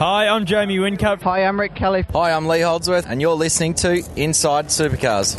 Hi, 0.00 0.28
I'm 0.28 0.46
Jamie 0.46 0.78
Whincup. 0.78 1.20
Hi, 1.20 1.44
I'm 1.44 1.60
Rick 1.60 1.74
Kelly. 1.74 2.06
Hi, 2.14 2.32
I'm 2.32 2.46
Lee 2.46 2.62
Holdsworth, 2.62 3.04
and 3.06 3.20
you're 3.20 3.34
listening 3.34 3.74
to 3.74 4.02
Inside 4.16 4.68
Supercars. 4.68 5.38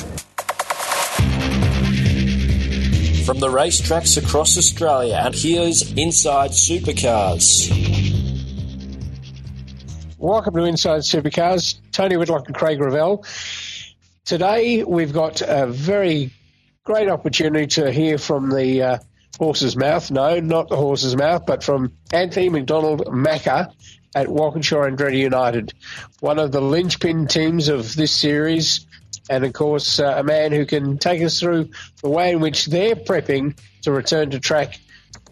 From 3.26 3.40
the 3.40 3.48
racetracks 3.48 4.24
across 4.24 4.60
Australia, 4.60 5.20
and 5.26 5.34
here's 5.34 5.92
Inside 5.94 6.52
Supercars. 6.52 7.72
Welcome 10.20 10.54
to 10.54 10.64
Inside 10.66 11.00
Supercars. 11.00 11.80
Tony 11.92 12.18
Whitlock 12.18 12.46
and 12.46 12.56
Craig 12.56 12.80
Revell. 12.80 13.26
Today 14.26 14.84
we've 14.84 15.12
got 15.12 15.42
a 15.42 15.66
very 15.66 16.32
great 16.84 17.10
opportunity 17.10 17.66
to 17.82 17.92
hear 17.92 18.20
from 18.20 18.52
the 18.52 18.84
uh, 18.84 18.98
horse's 19.40 19.76
mouth. 19.76 20.12
No, 20.12 20.40
not 20.40 20.70
the 20.70 20.76
horse's 20.76 21.16
mouth, 21.16 21.48
but 21.48 21.64
from 21.64 21.94
Anthony 22.14 22.50
McDonald 22.50 23.08
Macca 23.08 23.74
at 24.16 24.28
Walkinshaw 24.28 24.90
Andretti 24.90 25.20
United, 25.20 25.74
one 26.20 26.40
of 26.40 26.52
the 26.52 26.62
linchpin 26.62 27.28
teams 27.28 27.70
of 27.70 27.96
this 27.96 28.12
series, 28.12 28.86
and 29.30 29.46
of 29.46 29.54
course 29.54 30.00
uh, 30.00 30.16
a 30.18 30.24
man 30.24 30.52
who 30.52 30.66
can 30.66 30.98
take 30.98 31.22
us 31.22 31.40
through 31.40 31.70
the 32.02 32.10
way 32.10 32.32
in 32.32 32.40
which 32.40 32.66
they're 32.66 32.96
prepping 32.96 33.58
to 33.84 33.92
return 33.92 34.32
to 34.32 34.40
track 34.40 34.80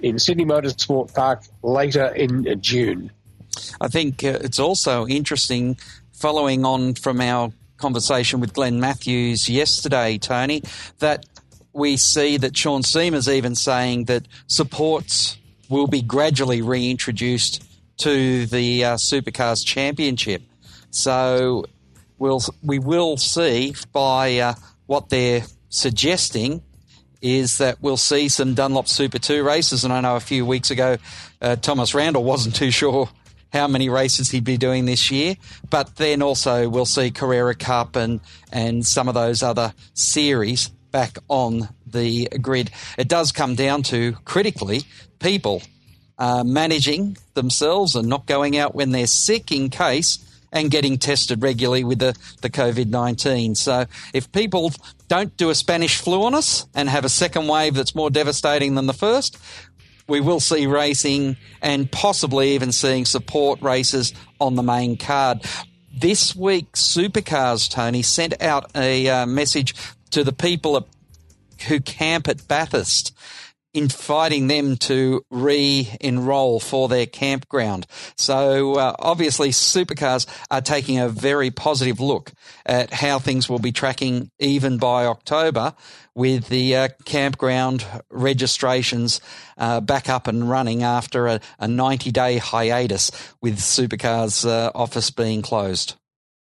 in 0.02 0.20
Sydney 0.20 0.46
Motorsport 0.46 1.14
Park 1.14 1.44
later 1.62 2.06
in 2.06 2.62
June. 2.62 3.12
I 3.82 3.88
think 3.88 4.24
uh, 4.24 4.40
it's 4.42 4.60
also 4.60 5.08
interesting, 5.08 5.78
following 6.14 6.66
on 6.66 6.94
from 6.94 7.20
our 7.20 7.52
conversation 7.78 8.40
with 8.40 8.54
Glenn 8.54 8.80
Matthews 8.80 9.50
yesterday, 9.50 10.18
Tony, 10.18 10.64
that 11.00 11.26
we 11.74 11.98
see 11.98 12.38
that 12.38 12.56
Sean 12.58 12.84
Seamer's 12.84 13.30
even 13.30 13.56
saying 13.56 14.06
that 14.06 14.28
supports 14.48 15.38
will 15.70 15.88
be 15.88 16.02
gradually 16.02 16.62
reintroduced 16.62 17.64
to 18.00 18.46
the 18.46 18.86
uh, 18.86 18.96
Supercars 18.96 19.66
Championship. 19.66 20.42
So 20.92 21.66
we'll 22.18 22.42
we 22.64 22.80
will 22.80 23.18
see 23.18 23.76
by 23.94 24.40
uh, 24.40 24.54
what 24.88 25.10
they're 25.10 25.44
suggesting 25.70 26.64
is 27.22 27.58
that 27.58 27.82
we'll 27.82 27.98
see 27.98 28.30
some 28.30 28.54
Dunlop 28.54 28.88
Super 28.88 29.20
2 29.20 29.44
races. 29.44 29.84
And 29.84 29.92
I 29.92 30.02
know 30.02 30.16
a 30.16 30.22
few 30.22 30.46
weeks 30.46 30.72
ago, 30.72 30.98
uh, 31.42 31.56
Thomas 31.58 31.94
Randall 31.94 32.24
wasn't 32.24 32.56
too 32.56 32.72
sure 32.72 33.10
how 33.52 33.68
many 33.68 33.90
races 33.90 34.30
he'd 34.30 34.44
be 34.44 34.58
doing 34.58 34.86
this 34.86 35.12
year. 35.12 35.36
But 35.70 35.96
then 35.98 36.22
also 36.22 36.70
we'll 36.70 36.86
see 36.86 37.12
Carrera 37.12 37.56
Cup 37.56 37.96
and, 37.96 38.22
and 38.52 38.86
some 38.86 39.08
of 39.08 39.16
those 39.16 39.44
other 39.44 39.74
series 39.94 40.70
back 40.92 41.18
on 41.28 41.70
the 41.86 42.28
grid. 42.42 42.72
It 42.98 43.08
does 43.08 43.32
come 43.32 43.56
down 43.56 43.84
to 43.84 44.14
critically 44.26 44.84
people 45.20 45.62
uh, 46.20 46.44
managing 46.44 47.18
themselves 47.34 47.96
and 47.96 48.08
not 48.08 48.26
going 48.26 48.58
out 48.58 48.76
when 48.76 48.92
they're 48.92 49.08
sick 49.08 49.52
in 49.52 49.70
case 49.70 50.20
and 50.52 50.72
getting 50.72 50.98
tested 50.98 51.42
regularly 51.42 51.84
with 51.84 52.00
the, 52.00 52.16
the 52.42 52.50
COVID 52.50 52.88
19. 52.88 53.56
So 53.56 53.86
if 54.14 54.32
people 54.32 54.72
don't 55.08 55.36
do 55.38 55.50
a 55.50 55.56
Spanish 55.56 55.98
flu 55.98 56.24
on 56.24 56.36
us 56.36 56.68
and 56.76 56.90
have 56.90 57.06
a 57.06 57.10
second 57.10 57.48
wave 57.48 57.74
that's 57.74 57.96
more 57.96 58.10
devastating 58.10 58.76
than 58.76 58.86
the 58.86 58.94
first, 58.94 59.38
we 60.08 60.20
will 60.20 60.40
see 60.40 60.66
racing 60.68 61.38
and 61.62 61.92
possibly 61.92 62.56
even 62.56 62.72
seeing 62.72 63.06
support 63.06 63.62
races 63.62 64.14
on 64.40 64.56
the 64.56 64.64
main 64.64 64.98
card. 64.98 65.46
This 65.94 66.36
week, 66.36 66.74
Supercars, 66.74 67.70
Tony, 67.70 68.02
sent 68.02 68.42
out 68.42 68.72
a 68.76 69.08
uh, 69.08 69.26
message 69.26 69.76
to 70.12 70.24
the 70.24 70.34
people 70.34 70.88
who 71.68 71.80
camp 71.80 72.28
at 72.28 72.48
Bathurst 72.48 73.14
inviting 73.74 74.48
them 74.48 74.78
to 74.78 75.24
re-enroll 75.30 76.60
for 76.60 76.88
their 76.88 77.06
campground. 77.06 77.86
So 78.18 78.76
uh, 78.76 78.96
obviously 79.00 79.50
supercars 79.50 80.28
are 80.50 80.62
taking 80.62 81.00
a 81.00 81.10
very 81.10 81.52
positive 81.52 82.00
look 82.00 82.32
at 82.66 82.92
how 82.92 83.20
things 83.20 83.50
will 83.50 83.60
be 83.60 83.72
tracking 83.72 84.32
even 84.40 84.78
by 84.78 85.06
October 85.06 85.76
with 86.16 86.50
the 86.50 86.76
uh, 86.76 86.88
campground 87.06 87.86
registrations 88.10 89.22
uh, 89.58 89.80
back 89.80 90.10
up 90.10 90.28
and 90.28 90.50
running 90.50 90.84
after 90.84 91.28
a, 91.28 91.40
a 91.60 91.68
90 91.68 92.12
day 92.12 92.38
hiatus 92.38 93.12
with 93.42 93.58
supercars 93.58 94.48
uh, 94.48 94.72
office 94.74 95.12
being 95.12 95.42
closed. 95.42 95.96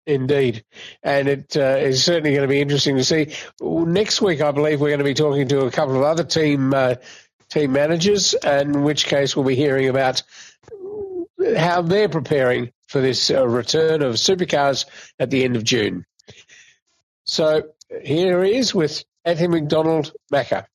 Indeed. 0.06 0.64
And 1.02 1.28
it 1.28 1.56
uh, 1.56 1.78
is 1.80 2.04
certainly 2.04 2.30
going 2.30 2.42
to 2.42 2.48
be 2.48 2.60
interesting 2.60 2.96
to 2.96 3.04
see. 3.04 3.34
Next 3.60 4.22
week, 4.22 4.40
I 4.40 4.52
believe 4.52 4.80
we're 4.80 4.90
going 4.90 4.98
to 4.98 5.04
be 5.04 5.14
talking 5.14 5.48
to 5.48 5.66
a 5.66 5.70
couple 5.70 5.96
of 5.96 6.02
other 6.02 6.22
team 6.24 6.72
uh, 6.72 6.94
team 7.48 7.72
managers, 7.72 8.34
in 8.34 8.82
which 8.82 9.06
case 9.06 9.34
we'll 9.36 9.44
be 9.44 9.56
hearing 9.56 9.88
about 9.88 10.22
how 11.56 11.82
they're 11.82 12.08
preparing 12.08 12.72
for 12.86 13.00
this 13.00 13.30
uh, 13.30 13.46
return 13.46 14.02
of 14.02 14.14
supercars 14.14 14.86
at 15.18 15.30
the 15.30 15.44
end 15.44 15.56
of 15.56 15.64
June. 15.64 16.04
So 17.24 17.70
here 18.02 18.42
he 18.44 18.56
is 18.56 18.74
with 18.74 19.04
Anthony 19.24 19.60
McDonald 19.60 20.12
Macca 20.32 20.66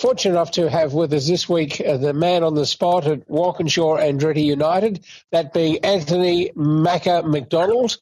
fortunate 0.00 0.32
enough 0.32 0.52
to 0.52 0.68
have 0.68 0.94
with 0.94 1.12
us 1.12 1.26
this 1.26 1.48
week 1.48 1.80
uh, 1.80 1.96
the 1.96 2.12
man 2.12 2.42
on 2.42 2.54
the 2.54 2.66
spot 2.66 3.06
at 3.06 3.28
Walkinshaw 3.28 3.98
Andretti 3.98 4.44
United, 4.44 5.04
that 5.32 5.52
being 5.52 5.84
Anthony 5.84 6.50
Macca 6.50 7.24
McDonald. 7.24 7.98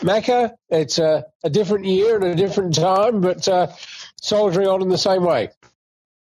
Macca, 0.00 0.52
it's 0.68 0.98
a, 0.98 1.24
a, 1.42 1.50
different 1.50 1.86
year 1.86 2.16
and 2.16 2.24
a 2.24 2.34
different 2.34 2.74
time, 2.74 3.20
but 3.20 3.46
uh, 3.48 3.68
soldiering 4.20 4.68
on 4.68 4.82
in 4.82 4.88
the 4.88 4.98
same 4.98 5.24
way. 5.24 5.50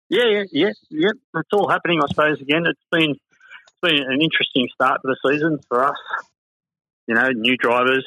Yeah, 0.08 0.24
yeah, 0.26 0.44
yeah, 0.52 0.72
yeah. 0.90 1.10
It's 1.34 1.48
all 1.52 1.68
happening, 1.68 2.00
I 2.02 2.06
suppose. 2.08 2.40
Again, 2.40 2.64
it's 2.66 2.80
been 2.92 3.10
it's 3.10 3.80
been 3.82 4.02
an 4.10 4.20
interesting 4.20 4.68
start 4.74 5.00
to 5.02 5.08
the 5.08 5.30
season 5.30 5.58
for 5.68 5.84
us. 5.84 5.96
You 7.08 7.14
know, 7.14 7.28
new 7.30 7.56
drivers, 7.56 8.04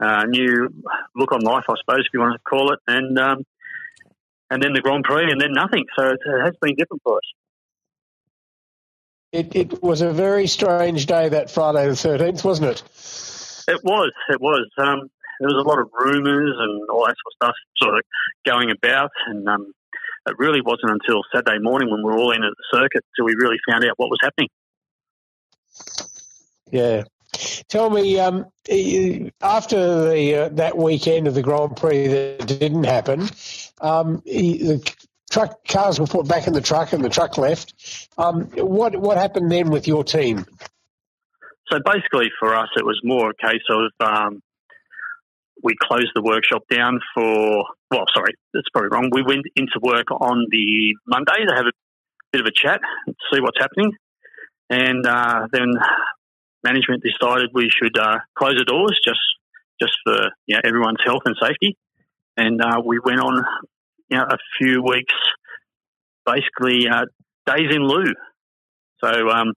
uh, 0.00 0.24
new 0.24 0.68
look 1.14 1.32
on 1.32 1.40
life, 1.40 1.64
I 1.68 1.74
suppose, 1.80 2.00
if 2.00 2.12
you 2.12 2.20
want 2.20 2.34
to 2.34 2.40
call 2.48 2.72
it, 2.72 2.80
and 2.86 3.18
um, 3.18 3.44
and 4.50 4.62
then 4.62 4.72
the 4.72 4.80
Grand 4.80 5.04
Prix, 5.04 5.30
and 5.30 5.40
then 5.40 5.52
nothing. 5.52 5.84
So 5.98 6.10
it 6.10 6.18
has 6.44 6.54
been 6.60 6.74
different 6.76 7.02
for 7.02 7.16
us. 7.16 7.22
It, 9.32 9.54
it 9.56 9.82
was 9.82 10.00
a 10.00 10.12
very 10.12 10.46
strange 10.46 11.06
day 11.06 11.28
that 11.28 11.50
Friday 11.50 11.86
the 11.86 11.92
13th, 11.92 12.44
wasn't 12.44 12.70
it? 12.70 12.82
It 13.68 13.84
was. 13.84 14.12
It 14.30 14.40
was. 14.40 14.66
Um, 14.78 15.10
there 15.40 15.48
was 15.48 15.62
a 15.62 15.68
lot 15.68 15.78
of 15.78 15.90
rumours 15.92 16.54
and 16.56 16.88
all 16.88 17.04
that 17.06 17.16
sort 17.20 17.32
of 17.32 17.36
stuff 17.42 17.54
sort 17.76 17.98
of 17.98 18.02
going 18.46 18.70
about, 18.70 19.10
and 19.26 19.46
um, 19.48 19.72
it 20.26 20.38
really 20.38 20.60
wasn't 20.60 20.92
until 20.92 21.22
Saturday 21.34 21.58
morning 21.60 21.90
when 21.90 21.98
we 21.98 22.04
were 22.04 22.18
all 22.18 22.32
in 22.32 22.42
at 22.42 22.52
the 22.56 22.78
circuit 22.78 23.04
till 23.14 23.24
we 23.24 23.34
really 23.36 23.58
found 23.68 23.84
out 23.84 23.94
what 23.96 24.08
was 24.08 24.18
happening. 24.22 24.48
Yeah. 26.70 27.04
Tell 27.68 27.90
me, 27.90 28.18
um, 28.18 28.46
after 29.40 30.10
the, 30.10 30.34
uh, 30.34 30.48
that 30.50 30.76
weekend 30.76 31.26
of 31.26 31.34
the 31.34 31.42
Grand 31.42 31.76
Prix 31.76 32.08
that 32.08 32.46
didn't 32.46 32.84
happen, 32.84 33.28
um, 33.80 34.22
he, 34.24 34.58
the 34.58 34.94
truck 35.30 35.64
cars 35.66 36.00
were 36.00 36.06
put 36.06 36.28
back 36.28 36.46
in 36.46 36.52
the 36.52 36.60
truck, 36.60 36.92
and 36.92 37.04
the 37.04 37.08
truck 37.08 37.38
left. 37.38 38.08
Um, 38.18 38.44
what 38.54 38.96
what 38.96 39.16
happened 39.16 39.50
then 39.50 39.70
with 39.70 39.86
your 39.86 40.04
team? 40.04 40.46
So 41.70 41.78
basically, 41.84 42.30
for 42.38 42.54
us, 42.54 42.68
it 42.76 42.84
was 42.84 43.00
more 43.02 43.30
a 43.30 43.34
case 43.34 43.62
of 43.68 43.90
um, 44.00 44.42
we 45.62 45.74
closed 45.80 46.10
the 46.14 46.22
workshop 46.22 46.62
down 46.70 47.00
for. 47.14 47.64
Well, 47.90 48.04
sorry, 48.14 48.34
that's 48.52 48.68
probably 48.72 48.90
wrong. 48.92 49.10
We 49.12 49.22
went 49.22 49.46
into 49.54 49.78
work 49.82 50.10
on 50.10 50.46
the 50.50 50.94
Monday 51.06 51.46
to 51.48 51.54
have 51.54 51.66
a 51.66 51.72
bit 52.32 52.40
of 52.40 52.46
a 52.46 52.52
chat, 52.52 52.80
see 53.32 53.40
what's 53.40 53.58
happening, 53.58 53.92
and 54.70 55.06
uh, 55.06 55.46
then 55.52 55.72
management 56.66 57.02
decided 57.02 57.50
we 57.54 57.70
should 57.70 57.96
uh, 57.98 58.18
close 58.34 58.56
the 58.58 58.64
doors 58.64 58.98
just 59.04 59.20
just 59.80 59.92
for 60.04 60.30
you 60.46 60.56
know, 60.56 60.60
everyone's 60.64 61.02
health 61.04 61.22
and 61.26 61.36
safety 61.40 61.76
and 62.36 62.60
uh, 62.60 62.80
we 62.84 62.98
went 62.98 63.20
on 63.20 63.44
you 64.10 64.18
know, 64.18 64.24
a 64.24 64.36
few 64.58 64.82
weeks, 64.82 65.14
basically 66.24 66.88
uh, 66.88 67.06
days 67.46 67.74
in 67.74 67.82
lieu. 67.86 68.14
So 69.02 69.28
um, 69.30 69.52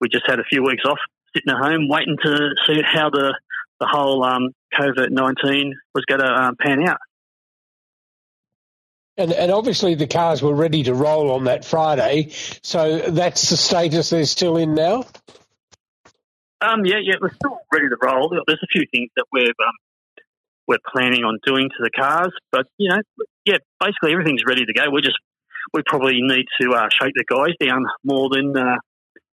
we 0.00 0.08
just 0.08 0.24
had 0.26 0.38
a 0.38 0.44
few 0.44 0.62
weeks 0.62 0.84
off, 0.84 0.98
sitting 1.34 1.52
at 1.52 1.58
home, 1.58 1.88
waiting 1.88 2.16
to 2.22 2.50
see 2.66 2.80
how 2.82 3.10
the 3.10 3.34
the 3.78 3.86
whole 3.86 4.24
um, 4.24 4.50
COVID 4.78 5.10
nineteen 5.10 5.74
was 5.94 6.04
going 6.06 6.20
to 6.20 6.26
uh, 6.26 6.52
pan 6.60 6.88
out. 6.88 6.98
And, 9.18 9.32
and 9.32 9.50
obviously 9.50 9.94
the 9.94 10.06
cars 10.06 10.42
were 10.42 10.54
ready 10.54 10.82
to 10.84 10.94
roll 10.94 11.30
on 11.30 11.44
that 11.44 11.64
Friday, 11.64 12.30
so 12.62 12.98
that's 12.98 13.48
the 13.48 13.56
status 13.56 14.10
they're 14.10 14.26
still 14.26 14.58
in 14.58 14.74
now. 14.74 15.04
Um, 16.60 16.84
yeah, 16.84 16.96
yeah, 17.02 17.14
we're 17.20 17.34
still 17.34 17.58
ready 17.72 17.88
to 17.88 17.96
roll. 18.02 18.30
There's 18.46 18.62
a 18.62 18.66
few 18.70 18.84
things 18.90 19.10
that 19.16 19.26
we've 19.30 19.48
um, 19.48 19.74
we're 20.66 20.78
planning 20.92 21.24
on 21.24 21.38
doing 21.44 21.68
to 21.68 21.76
the 21.82 21.90
cars. 21.90 22.32
But 22.50 22.66
you 22.78 22.88
know, 22.88 23.00
yeah, 23.44 23.58
basically 23.80 24.12
everything's 24.12 24.42
ready 24.46 24.64
to 24.64 24.72
go. 24.72 24.90
We 24.90 25.02
just 25.02 25.18
we 25.72 25.82
probably 25.86 26.20
need 26.22 26.46
to 26.60 26.70
uh, 26.72 26.88
shake 27.00 27.12
the 27.14 27.24
guys 27.28 27.54
down 27.60 27.84
more 28.04 28.28
than 28.30 28.56
uh, 28.56 28.76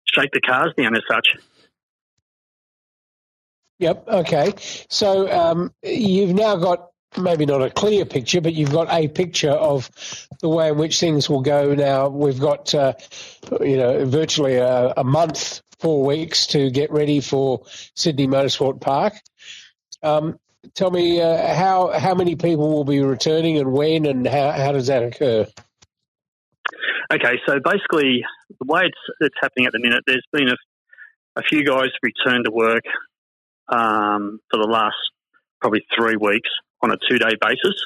shake 0.06 0.32
the 0.32 0.42
cars 0.42 0.74
down 0.78 0.96
as 0.96 1.04
such. 1.10 1.38
Yep. 3.80 4.08
Okay. 4.08 4.54
So 4.90 5.32
um, 5.32 5.74
you've 5.84 6.36
now 6.36 6.56
got 6.56 6.92
maybe 7.18 7.46
not 7.46 7.62
a 7.62 7.70
clear 7.70 8.06
picture, 8.06 8.40
but 8.40 8.54
you've 8.54 8.72
got 8.72 8.88
a 8.92 9.08
picture 9.08 9.52
of 9.52 9.90
the 10.40 10.50
way 10.50 10.70
in 10.70 10.78
which 10.78 11.00
things 11.00 11.30
will 11.30 11.42
go. 11.42 11.74
Now 11.74 12.08
we've 12.08 12.40
got 12.40 12.74
uh, 12.76 12.94
you 13.60 13.78
know 13.78 14.06
virtually 14.06 14.56
a, 14.56 14.94
a 14.98 15.04
month 15.04 15.62
four 15.82 16.06
weeks 16.06 16.48
to 16.48 16.70
get 16.70 16.92
ready 16.92 17.20
for 17.20 17.64
Sydney 17.96 18.28
Motorsport 18.28 18.80
Park. 18.80 19.14
Um, 20.04 20.40
tell 20.74 20.92
me 20.92 21.22
uh, 21.22 21.54
how 21.54 21.92
how 21.98 22.16
many 22.16 22.36
people 22.36 22.72
will 22.72 22.84
be 22.84 23.00
returning 23.02 23.58
and 23.58 23.72
when, 23.72 24.06
and 24.06 24.28
how, 24.28 24.52
how 24.52 24.72
does 24.72 24.88
that 24.88 25.04
occur? 25.04 25.48
Okay, 27.12 27.40
so 27.46 27.60
basically, 27.60 28.24
the 28.60 28.66
way 28.66 28.84
it's 28.86 29.16
it's 29.20 29.36
happening 29.42 29.66
at 29.66 29.74
the 29.74 29.80
minute, 29.80 30.04
there's 30.08 30.26
been 30.32 30.50
a, 30.50 30.56
a 31.36 31.44
few 31.44 31.66
guys 31.66 31.90
return 32.02 32.44
to 32.46 32.52
work 32.52 32.84
um, 33.68 34.40
for 34.50 34.58
the 34.58 34.68
last 34.68 34.96
probably 35.60 35.84
three 35.98 36.16
weeks 36.16 36.50
on 36.82 36.92
a 36.92 36.98
two 37.10 37.18
day 37.18 37.36
basis. 37.40 37.86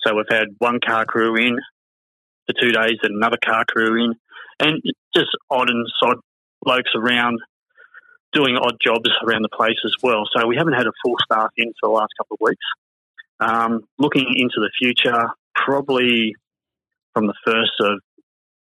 So 0.00 0.14
we've 0.14 0.26
had 0.30 0.48
one 0.58 0.78
car 0.84 1.04
crew 1.04 1.36
in 1.36 1.58
for 2.46 2.54
two 2.60 2.70
days 2.70 2.98
and 3.02 3.16
another 3.16 3.38
car 3.44 3.64
crew 3.68 4.04
in, 4.04 4.14
and 4.60 4.82
just 5.14 5.30
odd 5.50 5.68
and 5.68 5.86
sod 6.00 6.18
blokes 6.62 6.90
around 6.94 7.38
doing 8.32 8.56
odd 8.56 8.76
jobs 8.82 9.08
around 9.26 9.42
the 9.42 9.48
place 9.48 9.78
as 9.84 9.94
well. 10.02 10.24
So 10.36 10.46
we 10.46 10.56
haven't 10.56 10.74
had 10.74 10.86
a 10.86 10.92
full 11.04 11.16
staff 11.24 11.50
in 11.56 11.72
for 11.80 11.88
the 11.88 11.92
last 11.92 12.12
couple 12.18 12.36
of 12.40 12.40
weeks. 12.40 12.64
Um, 13.40 13.84
looking 13.98 14.26
into 14.36 14.56
the 14.56 14.70
future, 14.78 15.30
probably 15.54 16.34
from 17.14 17.26
the 17.26 17.34
first 17.44 17.72
of 17.80 18.00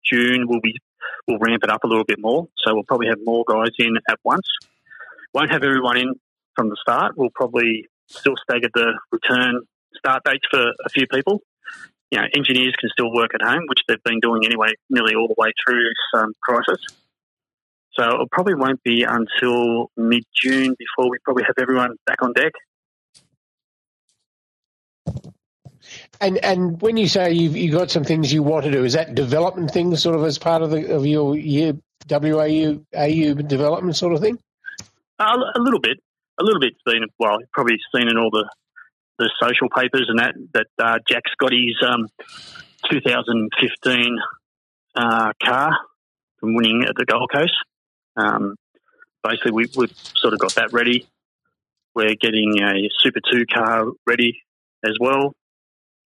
June, 0.04 0.46
we'll 0.48 0.60
be 0.60 0.74
we'll 1.26 1.38
ramp 1.38 1.62
it 1.64 1.70
up 1.70 1.84
a 1.84 1.86
little 1.86 2.04
bit 2.04 2.18
more. 2.20 2.46
So 2.64 2.74
we'll 2.74 2.84
probably 2.84 3.08
have 3.08 3.18
more 3.24 3.44
guys 3.48 3.70
in 3.78 3.96
at 4.08 4.18
once. 4.24 4.46
Won't 5.34 5.50
have 5.50 5.62
everyone 5.62 5.96
in 5.96 6.14
from 6.54 6.68
the 6.68 6.76
start. 6.80 7.12
We'll 7.16 7.30
probably 7.34 7.88
still 8.08 8.34
stagger 8.36 8.68
the 8.72 8.98
return 9.10 9.62
start 9.96 10.22
dates 10.24 10.46
for 10.50 10.60
a 10.60 10.88
few 10.90 11.06
people. 11.06 11.42
You 12.10 12.20
know, 12.20 12.26
engineers 12.36 12.74
can 12.78 12.90
still 12.90 13.12
work 13.12 13.30
at 13.34 13.42
home, 13.42 13.62
which 13.68 13.80
they've 13.88 14.02
been 14.04 14.20
doing 14.20 14.44
anyway, 14.44 14.74
nearly 14.88 15.14
all 15.14 15.26
the 15.26 15.34
way 15.36 15.52
through 15.66 15.82
this 15.82 16.20
um, 16.22 16.32
crisis. 16.42 16.78
So 17.98 18.22
it 18.22 18.30
probably 18.30 18.54
won't 18.54 18.82
be 18.82 19.04
until 19.04 19.90
mid 19.96 20.24
June 20.34 20.74
before 20.78 21.10
we 21.10 21.18
probably 21.24 21.44
have 21.44 21.54
everyone 21.58 21.96
back 22.06 22.22
on 22.22 22.32
deck. 22.34 22.52
And 26.20 26.38
and 26.38 26.80
when 26.80 26.96
you 26.96 27.08
say 27.08 27.32
you've 27.32 27.56
you 27.56 27.72
got 27.72 27.90
some 27.90 28.04
things 28.04 28.32
you 28.32 28.42
want 28.42 28.64
to 28.64 28.70
do, 28.70 28.84
is 28.84 28.94
that 28.94 29.14
development 29.14 29.70
things 29.70 30.02
sort 30.02 30.16
of 30.16 30.24
as 30.24 30.38
part 30.38 30.62
of 30.62 30.70
the 30.70 30.94
of 30.94 31.06
your 31.06 31.36
year 31.36 31.74
WAU 32.10 32.80
AU 32.94 33.34
development 33.34 33.96
sort 33.96 34.12
of 34.12 34.20
thing? 34.20 34.38
Uh, 35.18 35.36
a 35.54 35.60
little 35.60 35.80
bit, 35.80 35.98
a 36.38 36.44
little 36.44 36.60
bit's 36.60 36.80
been 36.84 37.06
well, 37.18 37.38
you've 37.40 37.50
probably 37.52 37.76
seen 37.94 38.08
in 38.08 38.18
all 38.18 38.30
the 38.30 38.48
the 39.18 39.30
social 39.40 39.68
papers 39.70 40.06
and 40.08 40.18
that 40.18 40.34
that 40.52 40.66
uh, 40.78 40.98
Jack 41.08 41.22
Scotty's 41.32 41.76
um, 41.86 42.08
2015 42.90 44.18
uh, 44.94 45.32
car 45.42 45.76
from 46.40 46.54
winning 46.54 46.84
at 46.88 46.94
the 46.96 47.04
Gold 47.04 47.30
Coast. 47.32 47.54
Um, 48.16 48.56
basically, 49.22 49.52
we, 49.52 49.68
we've 49.76 49.96
sort 50.16 50.32
of 50.32 50.38
got 50.38 50.54
that 50.54 50.72
ready. 50.72 51.06
We're 51.94 52.14
getting 52.14 52.60
a 52.62 52.88
Super 53.00 53.20
2 53.32 53.46
car 53.46 53.86
ready 54.06 54.42
as 54.84 54.96
well 55.00 55.32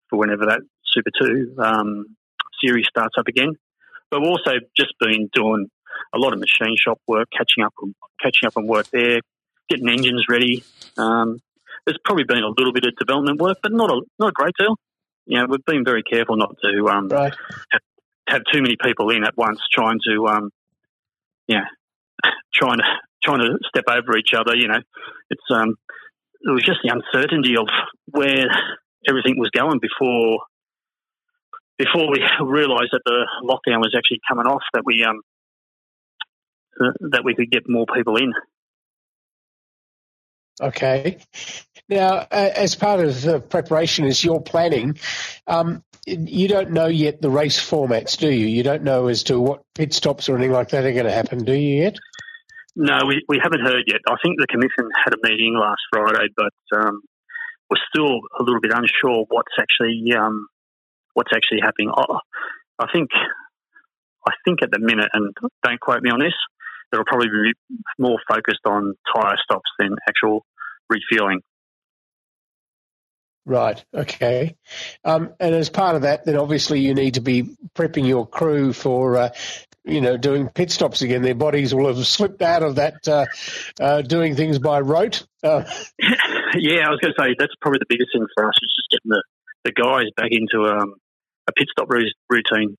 for 0.09 0.19
whenever 0.19 0.45
that 0.47 0.61
Super 0.85 1.11
2 1.19 1.55
um, 1.59 2.15
series 2.61 2.87
starts 2.87 3.15
up 3.17 3.27
again. 3.27 3.53
But 4.11 4.21
we've 4.21 4.29
also 4.29 4.53
just 4.75 4.93
been 4.99 5.29
doing 5.33 5.69
a 6.13 6.17
lot 6.17 6.33
of 6.33 6.39
machine 6.39 6.75
shop 6.77 6.99
work, 7.07 7.27
catching 7.35 7.63
up, 7.63 7.73
catching 8.21 8.47
up 8.47 8.57
on 8.57 8.67
work 8.67 8.87
there, 8.91 9.21
getting 9.69 9.89
engines 9.89 10.25
ready. 10.29 10.63
Um, 10.97 11.39
there's 11.85 11.99
probably 12.03 12.23
been 12.23 12.43
a 12.43 12.49
little 12.49 12.73
bit 12.73 12.85
of 12.85 12.95
development 12.95 13.39
work, 13.39 13.57
but 13.61 13.71
not 13.71 13.89
a 13.89 14.01
not 14.17 14.29
a 14.29 14.33
great 14.33 14.53
deal. 14.59 14.75
You 15.25 15.39
know, 15.39 15.45
we've 15.47 15.65
been 15.65 15.83
very 15.83 16.03
careful 16.03 16.37
not 16.37 16.55
to 16.63 16.89
um, 16.89 17.07
right. 17.09 17.33
have, 17.71 17.81
have, 18.27 18.41
too 18.51 18.61
many 18.61 18.75
people 18.81 19.11
in 19.11 19.23
at 19.23 19.37
once, 19.37 19.59
trying 19.71 19.99
to 20.07 20.27
um, 20.27 20.49
yeah, 21.47 21.65
trying 22.53 22.77
to 22.77 22.83
trying 23.23 23.39
to 23.39 23.57
step 23.67 23.85
over 23.89 24.17
each 24.17 24.33
other. 24.35 24.55
You 24.55 24.67
know, 24.67 24.79
it's 25.29 25.43
um, 25.51 25.75
it 26.41 26.51
was 26.51 26.63
just 26.63 26.79
the 26.83 26.93
uncertainty 26.93 27.55
of 27.57 27.67
where 28.05 28.45
everything 29.07 29.37
was 29.37 29.49
going 29.51 29.79
before 29.79 30.39
before 31.77 32.11
we 32.11 32.21
realised 32.45 32.91
that 32.91 33.01
the 33.05 33.25
lockdown 33.43 33.79
was 33.79 33.95
actually 33.97 34.19
coming 34.27 34.45
off. 34.45 34.63
That 34.73 34.83
we 34.85 35.03
um 35.03 35.21
that 37.11 37.23
we 37.23 37.35
could 37.35 37.51
get 37.51 37.63
more 37.67 37.85
people 37.93 38.15
in. 38.15 38.33
Okay. 40.61 41.17
Now, 41.87 42.27
as 42.29 42.75
part 42.75 42.99
of 42.99 43.21
the 43.21 43.39
preparation, 43.39 44.05
as 44.05 44.23
you're 44.23 44.41
planning, 44.41 44.99
um, 45.47 45.83
you 46.05 46.47
don't 46.47 46.71
know 46.71 46.87
yet 46.87 47.21
the 47.21 47.29
race 47.29 47.59
formats, 47.59 48.17
do 48.17 48.29
you? 48.29 48.45
You 48.45 48.63
don't 48.63 48.83
know 48.83 49.07
as 49.07 49.23
to 49.23 49.39
what 49.39 49.63
pit 49.75 49.93
stops 49.93 50.29
or 50.29 50.35
anything 50.35 50.51
like 50.51 50.69
that 50.69 50.85
are 50.85 50.91
going 50.91 51.05
to 51.05 51.11
happen, 51.11 51.43
do 51.45 51.53
you 51.53 51.83
yet? 51.83 51.97
No, 52.79 52.95
we, 53.05 53.25
we 53.27 53.41
haven't 53.43 53.59
heard 53.59 53.83
yet. 53.87 53.99
I 54.07 54.15
think 54.23 54.39
the 54.39 54.47
commission 54.47 54.87
had 55.03 55.13
a 55.13 55.19
meeting 55.21 55.53
last 55.59 55.81
Friday, 55.91 56.31
but 56.37 56.55
um, 56.79 57.01
we're 57.69 57.83
still 57.93 58.23
a 58.39 58.41
little 58.41 58.61
bit 58.61 58.71
unsure 58.71 59.25
what's 59.27 59.51
actually 59.59 59.99
um, 60.17 60.47
what's 61.13 61.31
actually 61.35 61.59
happening. 61.61 61.91
I, 61.91 62.05
I 62.79 62.87
think 62.93 63.09
I 64.25 64.31
think 64.45 64.63
at 64.63 64.71
the 64.71 64.79
minute, 64.79 65.09
and 65.11 65.35
don't 65.61 65.79
quote 65.81 66.01
me 66.01 66.09
on 66.09 66.19
this, 66.19 66.33
it'll 66.93 67.03
probably 67.03 67.27
be 67.27 67.51
more 67.99 68.17
focused 68.31 68.63
on 68.65 68.95
tyre 69.13 69.35
stops 69.43 69.69
than 69.77 69.97
actual 70.07 70.45
refueling. 70.89 71.41
Right. 73.49 73.83
Okay. 73.91 74.55
Um, 75.03 75.33
and 75.39 75.55
as 75.55 75.71
part 75.71 75.95
of 75.95 76.03
that, 76.03 76.23
then 76.23 76.37
obviously 76.37 76.81
you 76.81 76.93
need 76.93 77.15
to 77.15 77.19
be 77.19 77.57
prepping 77.73 78.07
your 78.07 78.27
crew 78.27 78.73
for, 78.73 79.17
uh, 79.17 79.29
you 79.83 80.01
know, 80.01 80.17
doing 80.17 80.49
pit 80.49 80.69
stops 80.69 81.01
again. 81.01 81.23
Their 81.23 81.33
bodies 81.33 81.73
will 81.73 81.87
have 81.87 82.05
slipped 82.05 82.43
out 82.43 82.61
of 82.61 82.75
that 82.75 83.07
uh, 83.07 83.25
uh, 83.81 84.03
doing 84.03 84.35
things 84.35 84.59
by 84.59 84.81
rote. 84.81 85.25
Uh, 85.41 85.63
yeah, 85.99 86.85
I 86.85 86.91
was 86.91 86.99
going 87.01 87.11
to 87.17 87.19
say 87.19 87.35
that's 87.39 87.55
probably 87.59 87.79
the 87.79 87.87
biggest 87.89 88.11
thing 88.13 88.23
for 88.35 88.47
us 88.47 88.53
is 88.61 88.71
just 88.77 88.91
getting 88.91 89.09
the, 89.09 89.23
the 89.65 89.71
guys 89.71 90.11
back 90.15 90.29
into 90.29 90.71
um, 90.71 90.93
a 91.47 91.51
pit 91.51 91.69
stop 91.71 91.89
routine. 91.89 92.77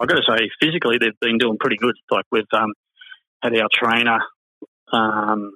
I've 0.00 0.08
got 0.08 0.14
to 0.14 0.22
say, 0.26 0.48
physically 0.62 0.96
they've 0.98 1.20
been 1.20 1.36
doing 1.36 1.58
pretty 1.60 1.76
good. 1.76 1.94
Like 2.10 2.24
we've 2.32 2.44
um, 2.54 2.72
had 3.42 3.54
our 3.54 3.68
trainer 3.70 4.20
um, 4.94 5.52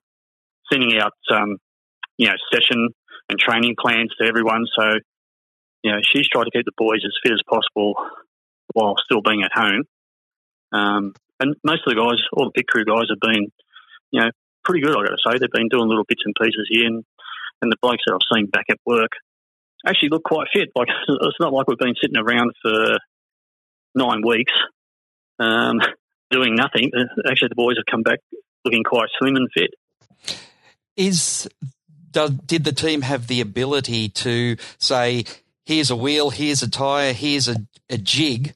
sending 0.71 0.99
out, 0.99 1.15
um, 1.33 1.57
you 2.19 2.27
know, 2.27 2.35
session 2.53 2.91
and 3.29 3.39
training 3.39 3.77
plans 3.79 4.13
to 4.21 4.27
everyone. 4.27 4.67
So, 4.79 4.85
you 5.83 5.93
know, 5.93 5.99
she's 6.03 6.29
tried 6.29 6.45
to 6.45 6.51
keep 6.51 6.65
the 6.65 6.73
boys 6.77 7.05
as 7.05 7.13
fit 7.23 7.33
as 7.33 7.43
possible 7.49 7.95
while 8.73 8.95
still 9.05 9.23
being 9.23 9.43
at 9.43 9.53
home. 9.53 9.85
Um, 10.73 11.15
and 11.41 11.55
most 11.65 11.83
of 11.87 11.95
the 11.95 12.01
guys, 12.01 12.21
all 12.33 12.47
the 12.47 12.53
pit 12.53 12.67
crew 12.67 12.85
guys, 12.85 13.09
have 13.11 13.21
been, 13.21 13.53
you 14.11 14.21
know, 14.21 14.31
pretty 14.65 14.81
good. 14.81 14.97
I 14.97 15.05
got 15.05 15.17
to 15.17 15.25
say, 15.25 15.39
they've 15.39 15.51
been 15.51 15.69
doing 15.69 15.89
little 15.89 16.05
bits 16.07 16.23
and 16.25 16.35
pieces 16.41 16.67
here, 16.69 16.87
and, 16.87 17.05
and 17.63 17.73
the 17.73 17.77
blokes 17.81 18.03
that 18.07 18.15
I've 18.15 18.37
seen 18.37 18.47
back 18.47 18.67
at 18.71 18.79
work 18.85 19.13
actually 19.87 20.11
look 20.11 20.25
quite 20.25 20.49
fit. 20.53 20.71
Like 20.75 20.89
it's 21.09 21.41
not 21.41 21.53
like 21.53 21.69
we've 21.69 21.79
been 21.79 21.95
sitting 22.01 22.19
around 22.19 22.53
for 22.63 22.99
nine 23.95 24.23
weeks 24.27 24.53
um, 25.39 25.81
doing 26.31 26.55
nothing. 26.55 26.91
Actually, 27.29 27.49
the 27.49 27.55
boys 27.55 27.77
have 27.77 27.87
come 27.91 28.03
back 28.03 28.21
looking 28.65 28.85
quite 28.85 29.09
slim 29.19 29.37
and 29.37 29.49
fit. 29.55 29.71
Is 30.97 31.49
does, 32.11 32.31
did 32.31 32.65
the 32.65 32.73
team 32.73 33.03
have 33.03 33.27
the 33.27 33.41
ability 33.41 34.09
to 34.11 34.57
say, 34.79 35.25
here's 35.65 35.91
a 35.91 35.97
wheel, 35.97 36.31
here's 36.31 36.63
a 36.63 36.71
tyre, 36.71 37.13
here's 37.13 37.49
a, 37.49 37.57
a 37.91 37.99
jig, 37.99 38.55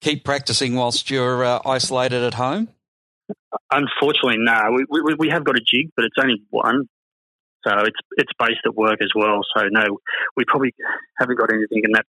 keep 0.00 0.24
practicing 0.24 0.74
whilst 0.74 1.10
you're 1.10 1.44
uh, 1.44 1.60
isolated 1.64 2.22
at 2.22 2.34
home? 2.34 2.68
Unfortunately, 3.70 4.36
no. 4.38 4.76
We, 4.90 5.00
we, 5.02 5.14
we 5.18 5.28
have 5.30 5.44
got 5.44 5.56
a 5.56 5.60
jig, 5.60 5.90
but 5.96 6.04
it's 6.04 6.16
only 6.20 6.42
one. 6.50 6.88
So 7.66 7.72
it's 7.80 7.98
it's 8.16 8.30
based 8.38 8.60
at 8.64 8.76
work 8.76 8.98
as 9.02 9.10
well. 9.16 9.40
So 9.56 9.64
no, 9.68 9.98
we 10.36 10.44
probably 10.46 10.72
haven't 11.18 11.36
got 11.36 11.52
anything 11.52 11.82
in 11.82 11.92
that 11.92 12.06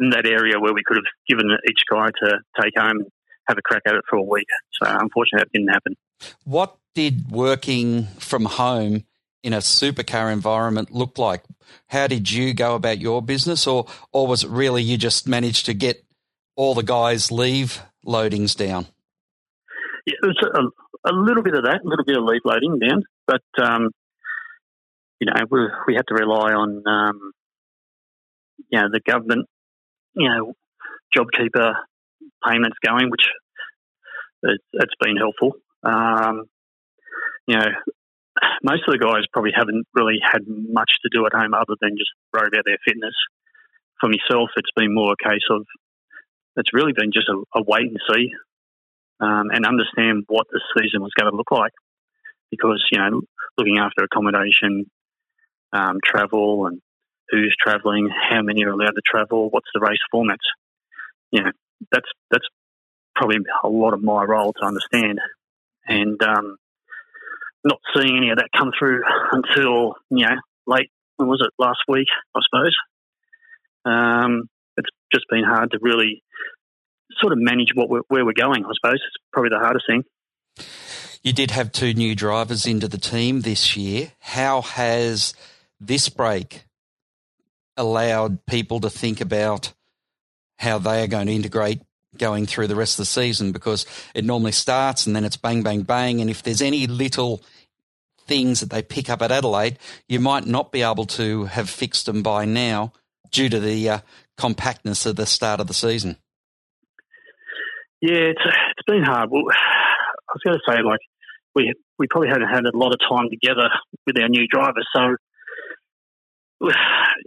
in 0.00 0.10
that 0.10 0.26
area 0.26 0.58
where 0.58 0.72
we 0.72 0.82
could 0.82 0.96
have 0.96 1.04
given 1.28 1.50
each 1.68 1.80
guy 1.90 2.06
to 2.06 2.38
take 2.60 2.72
home 2.78 3.00
and 3.00 3.10
have 3.46 3.58
a 3.58 3.62
crack 3.62 3.82
at 3.86 3.94
it 3.94 4.04
for 4.08 4.16
a 4.16 4.22
week. 4.22 4.46
So 4.72 4.88
unfortunately, 4.88 5.40
that 5.40 5.52
didn't 5.52 5.68
happen. 5.68 5.96
What 6.44 6.76
did 6.94 7.30
working 7.30 8.06
from 8.18 8.46
home 8.46 9.04
in 9.44 9.52
a 9.52 9.58
supercar 9.58 10.32
environment 10.32 10.90
look 10.90 11.18
like? 11.18 11.44
How 11.88 12.06
did 12.06 12.30
you 12.30 12.54
go 12.54 12.74
about 12.74 12.98
your 12.98 13.22
business, 13.22 13.66
or 13.66 13.86
or 14.12 14.26
was 14.26 14.42
it 14.42 14.50
really 14.50 14.82
you 14.82 14.96
just 14.96 15.28
managed 15.28 15.66
to 15.66 15.74
get 15.74 16.04
all 16.56 16.74
the 16.74 16.82
guys 16.82 17.30
leave 17.30 17.82
loadings 18.04 18.56
down? 18.56 18.86
Yeah, 20.06 20.14
it 20.22 20.26
was 20.26 20.72
a, 21.04 21.10
a 21.10 21.12
little 21.12 21.42
bit 21.42 21.54
of 21.54 21.64
that, 21.64 21.82
a 21.84 21.88
little 21.88 22.04
bit 22.04 22.16
of 22.16 22.24
leave 22.24 22.40
loading 22.44 22.78
down, 22.78 23.04
but 23.26 23.42
um, 23.62 23.90
you 25.20 25.26
know 25.26 25.34
we, 25.50 25.60
we 25.86 25.94
had 25.94 26.06
to 26.08 26.14
rely 26.14 26.52
on 26.52 26.82
um, 26.86 27.32
you 28.70 28.80
know 28.80 28.88
the 28.90 29.00
government, 29.00 29.46
you 30.14 30.28
know, 30.28 30.54
JobKeeper 31.16 31.74
payments 32.46 32.78
going, 32.84 33.10
which 33.10 33.26
it, 34.42 34.60
has 34.78 34.88
been 35.00 35.16
helpful. 35.16 35.52
Um, 35.82 36.44
you 37.46 37.56
know, 37.56 37.66
most 38.62 38.82
of 38.88 38.92
the 38.92 38.98
guys 38.98 39.24
probably 39.32 39.52
haven't 39.54 39.86
really 39.94 40.18
had 40.22 40.42
much 40.48 40.90
to 41.02 41.10
do 41.12 41.26
at 41.26 41.32
home 41.32 41.54
other 41.54 41.76
than 41.80 41.96
just 41.98 42.10
worry 42.32 42.48
about 42.48 42.64
their 42.64 42.78
fitness. 42.86 43.14
For 44.00 44.08
myself, 44.08 44.50
it's 44.56 44.70
been 44.76 44.94
more 44.94 45.14
a 45.14 45.28
case 45.28 45.44
of 45.50 45.66
it's 46.56 46.72
really 46.74 46.92
been 46.92 47.12
just 47.12 47.28
a, 47.28 47.36
a 47.58 47.62
wait 47.66 47.90
and 47.90 48.00
see. 48.12 48.30
um, 49.20 49.50
and 49.50 49.66
understand 49.66 50.24
what 50.28 50.46
the 50.50 50.60
season 50.78 51.02
was 51.02 51.12
going 51.18 51.30
to 51.30 51.36
look 51.36 51.50
like. 51.50 51.72
Because 52.50 52.84
you 52.92 52.98
know, 52.98 53.22
looking 53.58 53.78
after 53.78 54.04
accommodation, 54.04 54.90
um, 55.72 55.98
travel, 56.04 56.66
and 56.66 56.80
who's 57.30 57.56
travelling, 57.60 58.08
how 58.10 58.42
many 58.42 58.64
are 58.64 58.70
allowed 58.70 58.92
to 58.92 59.02
travel, 59.04 59.48
what's 59.50 59.68
the 59.74 59.80
race 59.80 59.98
formats. 60.14 60.46
You 61.30 61.42
know, 61.42 61.52
that's 61.90 62.08
that's 62.30 62.46
probably 63.16 63.38
a 63.62 63.68
lot 63.68 63.94
of 63.94 64.02
my 64.02 64.22
role 64.24 64.52
to 64.52 64.64
understand, 64.64 65.20
and 65.86 66.22
um, 66.22 66.56
not 67.64 67.80
seeing 67.96 68.16
any 68.16 68.30
of 68.30 68.36
that 68.36 68.48
come 68.56 68.72
through 68.78 69.02
until 69.32 69.94
you 70.10 70.26
know 70.26 70.36
late. 70.66 70.90
When 71.16 71.28
was 71.28 71.42
it 71.44 71.52
last 71.62 71.80
week? 71.88 72.08
I 72.34 72.40
suppose. 72.48 72.76
Um, 73.84 74.48
it's 74.76 74.88
just 75.12 75.26
been 75.30 75.44
hard 75.44 75.70
to 75.72 75.78
really 75.80 76.22
sort 77.20 77.32
of 77.32 77.38
manage 77.38 77.68
what 77.74 77.88
we're, 77.88 78.02
where 78.08 78.24
we're 78.24 78.32
going. 78.32 78.64
I 78.64 78.70
suppose 78.74 78.94
it's 78.94 79.16
probably 79.32 79.50
the 79.50 79.58
hardest 79.58 79.86
thing. 79.88 80.04
You 81.22 81.32
did 81.32 81.52
have 81.52 81.72
two 81.72 81.94
new 81.94 82.14
drivers 82.14 82.66
into 82.66 82.88
the 82.88 82.98
team 82.98 83.40
this 83.40 83.76
year. 83.76 84.12
How 84.20 84.62
has 84.62 85.32
this 85.80 86.08
break 86.08 86.64
allowed 87.76 88.44
people 88.46 88.80
to 88.80 88.90
think 88.90 89.20
about 89.20 89.72
how 90.58 90.78
they 90.78 91.02
are 91.02 91.06
going 91.06 91.26
to 91.28 91.32
integrate 91.32 91.80
going 92.16 92.46
through 92.46 92.66
the 92.66 92.76
rest 92.76 92.94
of 92.94 93.02
the 93.02 93.06
season? 93.06 93.52
Because 93.52 93.86
it 94.14 94.24
normally 94.24 94.52
starts 94.52 95.06
and 95.06 95.16
then 95.16 95.24
it's 95.24 95.36
bang, 95.36 95.62
bang, 95.62 95.82
bang. 95.82 96.20
And 96.20 96.28
if 96.28 96.42
there's 96.42 96.62
any 96.62 96.86
little 96.86 97.42
things 98.26 98.60
that 98.60 98.70
they 98.70 98.82
pick 98.82 99.10
up 99.10 99.22
at 99.22 99.30
Adelaide, 99.30 99.78
you 100.08 100.20
might 100.20 100.46
not 100.46 100.72
be 100.72 100.82
able 100.82 101.06
to 101.06 101.44
have 101.44 101.68
fixed 101.70 102.06
them 102.06 102.22
by 102.22 102.44
now 102.44 102.92
due 103.30 103.48
to 103.48 103.60
the 103.60 103.88
uh, 103.88 103.98
compactness 104.36 105.06
of 105.06 105.16
the 105.16 105.26
start 105.26 105.60
of 105.60 105.66
the 105.66 105.74
season. 105.74 106.16
Yeah, 108.00 108.32
it's 108.32 108.40
it's 108.44 108.86
been 108.86 109.02
hard. 109.02 109.30
Well, 109.30 109.44
I 109.48 110.34
was 110.34 110.42
going 110.44 110.58
to 110.58 110.72
say 110.72 110.82
like 110.82 111.00
we 111.54 111.72
we 111.98 112.06
probably 112.08 112.28
haven't 112.28 112.48
had 112.48 112.66
a 112.66 112.76
lot 112.76 112.92
of 112.92 113.00
time 113.08 113.28
together 113.30 113.68
with 114.06 114.20
our 114.20 114.28
new 114.28 114.46
drivers, 114.46 114.86
so 114.94 115.16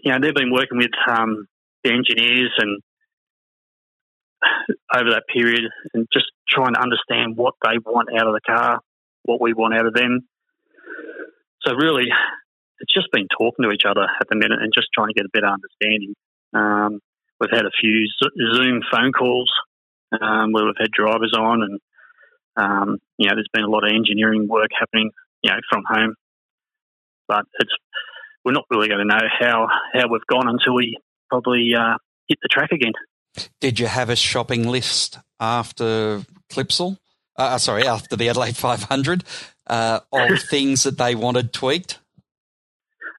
you 0.03 0.11
know 0.11 0.19
they've 0.21 0.35
been 0.35 0.51
working 0.51 0.77
with 0.77 0.91
um, 1.09 1.47
the 1.83 1.91
engineers 1.91 2.51
and 2.57 2.81
over 4.93 5.11
that 5.11 5.23
period 5.33 5.63
and 5.93 6.07
just 6.13 6.25
trying 6.47 6.73
to 6.73 6.81
understand 6.81 7.35
what 7.35 7.55
they 7.63 7.77
want 7.85 8.09
out 8.15 8.27
of 8.27 8.33
the 8.33 8.41
car, 8.45 8.79
what 9.23 9.41
we 9.41 9.53
want 9.53 9.73
out 9.73 9.85
of 9.85 9.93
them. 9.93 10.27
So 11.67 11.73
really, 11.73 12.05
it's 12.79 12.93
just 12.93 13.11
been 13.11 13.27
talking 13.37 13.63
to 13.63 13.71
each 13.71 13.83
other 13.85 14.03
at 14.03 14.29
the 14.29 14.37
minute 14.37 14.59
and 14.61 14.71
just 14.73 14.87
trying 14.93 15.09
to 15.09 15.13
get 15.13 15.25
a 15.25 15.29
better 15.33 15.51
understanding. 15.51 16.15
Um, 16.53 16.99
we've 17.41 17.51
had 17.51 17.65
a 17.65 17.75
few 17.81 18.07
Zoom 18.53 18.81
phone 18.89 19.11
calls 19.11 19.51
um, 20.13 20.53
where 20.53 20.63
we've 20.63 20.79
had 20.79 20.91
drivers 20.91 21.33
on, 21.37 21.63
and 21.63 21.79
um, 22.55 22.97
you 23.17 23.27
know, 23.27 23.35
there's 23.35 23.49
been 23.51 23.65
a 23.65 23.69
lot 23.69 23.83
of 23.83 23.91
engineering 23.93 24.47
work 24.47 24.69
happening, 24.79 25.11
you 25.43 25.51
know, 25.51 25.57
from 25.69 25.83
home. 25.85 26.15
But 27.27 27.43
it's 27.59 27.73
we're 28.45 28.53
not 28.53 28.63
really 28.69 28.87
going 28.87 29.05
to 29.05 29.05
know 29.05 29.27
how 29.37 29.67
how 29.93 30.07
we've 30.09 30.25
gone 30.29 30.47
until 30.47 30.73
we 30.73 30.97
probably 31.29 31.71
uh, 31.77 31.97
hit 32.29 32.37
the 32.41 32.47
track 32.49 32.71
again. 32.71 32.93
Did 33.59 33.77
you 33.77 33.87
have 33.87 34.09
a 34.09 34.15
shopping 34.15 34.65
list 34.69 35.19
after 35.37 36.23
Clipsal? 36.49 36.97
Uh, 37.35 37.57
sorry, 37.57 37.85
after 37.85 38.15
the 38.15 38.29
Adelaide 38.29 38.55
500 38.55 39.23
uh, 39.69 39.99
of 40.11 40.41
things 40.49 40.83
that 40.83 40.97
they 40.97 41.15
wanted 41.15 41.53
tweaked? 41.53 41.99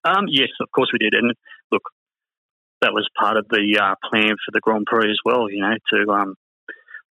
Um, 0.04 0.26
yes, 0.28 0.48
of 0.60 0.70
course 0.70 0.90
we 0.92 0.98
did. 0.98 1.14
And 1.14 1.34
look, 1.72 1.82
that 2.80 2.92
was 2.92 3.08
part 3.18 3.36
of 3.36 3.46
the 3.48 3.78
uh, 3.80 3.94
plan 4.08 4.30
for 4.30 4.52
the 4.52 4.60
Grand 4.60 4.86
Prix 4.86 5.10
as 5.10 5.18
well. 5.24 5.50
You 5.50 5.60
know, 5.60 5.74
to 5.92 6.12
um, 6.12 6.34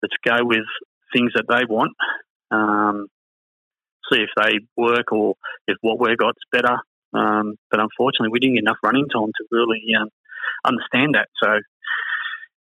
let's 0.02 0.14
go 0.24 0.44
with 0.44 0.64
things 1.12 1.32
that 1.34 1.46
they 1.48 1.64
want, 1.68 1.92
um, 2.50 3.08
see 4.12 4.20
if 4.20 4.30
they 4.36 4.60
work 4.76 5.12
or 5.12 5.34
if 5.66 5.76
what 5.80 6.00
we've 6.00 6.16
got's 6.16 6.42
better. 6.52 6.78
Um, 7.12 7.54
but 7.70 7.80
unfortunately, 7.80 8.30
we 8.30 8.40
didn't 8.40 8.56
get 8.56 8.64
enough 8.64 8.78
running 8.82 9.08
time 9.08 9.32
to 9.36 9.44
really 9.50 9.82
um, 9.98 10.08
understand 10.64 11.14
that. 11.14 11.28
So, 11.42 11.58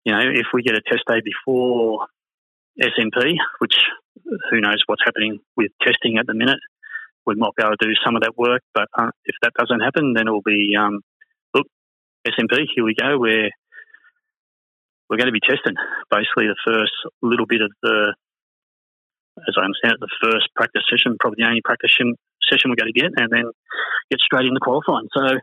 you 0.06 0.14
know, 0.14 0.22
if 0.22 0.48
we 0.54 0.64
get 0.64 0.76
a 0.76 0.82
test 0.82 1.04
day 1.08 1.22
before 1.24 2.08
SMP, 2.80 3.36
which 3.60 3.76
who 4.50 4.62
knows 4.62 4.82
what's 4.88 5.04
happening 5.04 5.40
with 5.56 5.72
testing 5.82 6.18
at 6.18 6.28
the 6.28 6.34
minute, 6.34 6.60
we 7.26 7.36
might 7.36 7.56
be 7.56 7.64
able 7.64 7.78
to 7.78 7.88
do 7.88 7.94
some 8.04 8.16
of 8.16 8.22
that 8.24 8.38
work. 8.38 8.62
But 8.74 8.88
uh, 8.98 9.12
if 9.26 9.36
that 9.42 9.54
doesn't 9.58 9.82
happen, 9.82 10.14
then 10.14 10.28
it 10.28 10.32
will 10.32 10.46
be 10.46 10.76
um, 10.80 11.02
look 11.54 11.68
SMP. 12.28 12.66
Here 12.76 12.84
we 12.84 12.96
go. 12.96 13.18
We're 13.18 13.50
we're 15.10 15.18
going 15.18 15.32
to 15.32 15.34
be 15.34 15.42
testing 15.42 15.74
basically 16.12 16.46
the 16.46 16.60
first 16.66 16.94
little 17.22 17.48
bit 17.48 17.62
of 17.62 17.72
the, 17.82 18.14
as 19.42 19.56
I 19.58 19.66
understand 19.66 19.98
it, 19.98 20.06
the 20.06 20.16
first 20.22 20.54
practice 20.56 20.84
session, 20.86 21.18
probably 21.20 21.42
the 21.42 21.50
only 21.50 21.66
practice 21.66 21.98
session 21.98 22.70
we're 22.70 22.78
going 22.78 22.94
to 22.94 23.00
get, 23.00 23.10
and 23.18 23.30
then 23.34 23.50
get 24.12 24.20
straight 24.22 24.46
into 24.46 24.62
qualifying. 24.62 25.10
So 25.18 25.42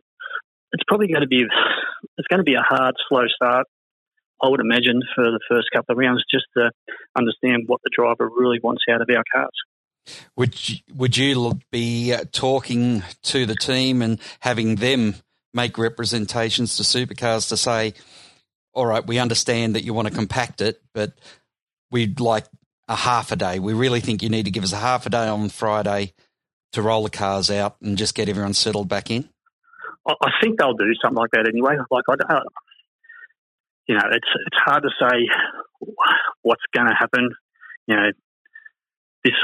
it's 0.73 0.85
probably 0.87 1.09
going 1.09 1.23
to 1.23 1.31
be 1.31 1.43
it's 2.19 2.29
going 2.29 2.39
to 2.39 2.47
be 2.47 2.55
a 2.55 2.63
hard, 2.63 2.95
slow 3.09 3.27
start. 3.35 3.67
I 4.43 4.49
would 4.49 4.61
imagine 4.61 5.03
for 5.15 5.25
the 5.25 5.41
first 5.49 5.69
couple 5.73 5.93
of 5.93 5.99
rounds, 5.99 6.25
just 6.31 6.47
to 6.57 6.71
understand 7.17 7.65
what 7.67 7.81
the 7.83 7.91
driver 7.97 8.29
really 8.29 8.61
wants 8.63 8.83
out 8.91 9.01
of 9.01 9.09
our 9.11 9.25
cars. 9.33 10.17
Would 10.37 10.69
you, 10.69 10.77
would 10.95 11.17
you 11.17 11.59
be 11.73 12.13
uh, 12.13 12.25
talking 12.31 13.03
to 13.25 13.47
the 13.47 13.57
team 13.57 14.03
and 14.03 14.21
having 14.41 14.77
them 14.77 15.17
make 15.53 15.79
representations 15.79 16.77
to 16.77 16.83
supercars 16.83 17.49
to 17.49 17.57
say, 17.57 17.95
all 18.73 18.87
right, 18.87 19.07
we 19.07 19.19
understand 19.19 19.75
that 19.75 19.85
you 19.85 19.95
want 19.95 20.07
to 20.07 20.15
compact 20.15 20.61
it, 20.61 20.81
but 20.95 21.13
we'd 21.91 22.21
like 22.21 22.45
a 22.89 22.95
half 22.95 23.33
a 23.33 23.37
day. 23.37 23.59
We 23.59 23.73
really 23.73 24.01
think 24.01 24.23
you 24.23 24.29
need 24.29 24.45
to 24.45 24.51
give 24.51 24.65
us 24.65 24.73
a 24.73 24.77
half 24.77 25.07
a 25.07 25.11
day 25.11 25.27
on 25.27 25.49
Friday 25.49 26.13
to 26.73 26.83
roll 26.83 27.05
the 27.05 27.11
cars 27.11 27.51
out 27.51 27.77
and 27.81 27.97
just 27.97 28.15
get 28.15 28.29
everyone 28.29 28.55
settled 28.55 28.89
back 28.89 29.11
in? 29.11 29.29
I 30.07 30.31
think 30.41 30.59
they'll 30.59 30.75
do 30.75 30.93
something 31.03 31.17
like 31.17 31.31
that 31.33 31.49
anyway. 31.49 31.77
Like 31.91 32.05
I, 32.09 32.17
don't, 32.17 32.47
you 33.89 33.95
know, 33.95 34.05
it's 34.11 34.29
it's 34.47 34.59
hard 34.65 34.83
to 34.83 34.91
say 35.01 35.29
what's 36.43 36.63
going 36.75 36.89
to 36.89 36.95
happen. 36.95 37.31
You 37.87 37.97
know, 37.97 38.11
this 39.25 39.35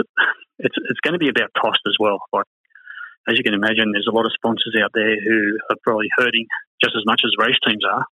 it's 0.58 0.76
it's 0.88 1.00
going 1.00 1.14
to 1.14 1.18
be 1.18 1.28
about 1.28 1.52
cost 1.56 1.80
as 1.86 1.94
well. 1.98 2.18
Like 2.32 2.46
as 3.28 3.38
you 3.38 3.44
can 3.44 3.54
imagine, 3.54 3.92
there's 3.92 4.08
a 4.10 4.14
lot 4.14 4.26
of 4.26 4.32
sponsors 4.34 4.76
out 4.82 4.90
there 4.94 5.14
who 5.20 5.58
are 5.70 5.76
probably 5.84 6.08
hurting 6.18 6.46
just 6.82 6.96
as 6.96 7.02
much 7.06 7.22
as 7.24 7.30
race 7.38 7.58
teams 7.66 7.84
are. 7.88 8.04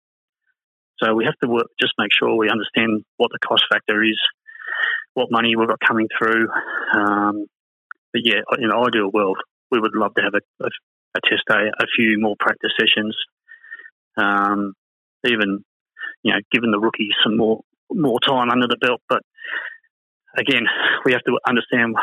So 1.03 1.15
we 1.15 1.25
have 1.25 1.39
to 1.43 1.49
work, 1.49 1.69
just 1.81 1.95
make 1.99 2.11
sure 2.13 2.37
we 2.37 2.51
understand 2.51 3.05
what 3.17 3.31
the 3.33 3.39
cost 3.39 3.65
factor 3.71 4.03
is, 4.03 4.19
what 5.15 5.31
money 5.31 5.55
we've 5.57 5.69
got 5.69 5.79
coming 5.81 6.09
through. 6.19 6.49
Um, 6.93 7.47
but 8.13 8.23
yeah, 8.25 8.41
in 8.59 8.65
an 8.65 8.73
ideal 8.73 9.11
world, 9.13 9.39
we 9.71 9.79
would 9.79 9.95
love 9.95 10.15
to 10.15 10.23
have 10.23 10.35
a, 10.35 10.65
a, 10.65 10.69
a 11.17 11.21
test 11.29 11.43
day, 11.49 11.71
a 11.79 11.87
few 11.97 12.19
more 12.19 12.35
practice 12.39 12.73
sessions, 12.79 13.17
um, 14.17 14.75
even 15.25 15.65
you 16.23 16.33
know, 16.33 16.39
giving 16.53 16.71
the 16.71 16.79
rookies 16.79 17.13
some 17.25 17.37
more 17.37 17.63
more 17.91 18.21
time 18.21 18.51
under 18.51 18.67
the 18.67 18.77
belt. 18.77 19.01
But 19.09 19.23
again, 20.37 20.67
we 21.05 21.13
have 21.13 21.23
to 21.25 21.39
understand 21.47 21.97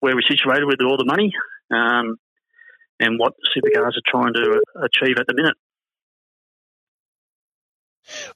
where 0.00 0.14
we're 0.14 0.22
situated 0.22 0.66
with 0.66 0.80
all 0.82 0.96
the 0.96 1.04
money 1.04 1.32
um, 1.70 2.16
and 2.98 3.18
what 3.18 3.34
supercars 3.56 3.96
are 3.96 4.06
trying 4.06 4.34
to 4.34 4.60
achieve 4.82 5.16
at 5.18 5.26
the 5.26 5.34
minute. 5.34 5.56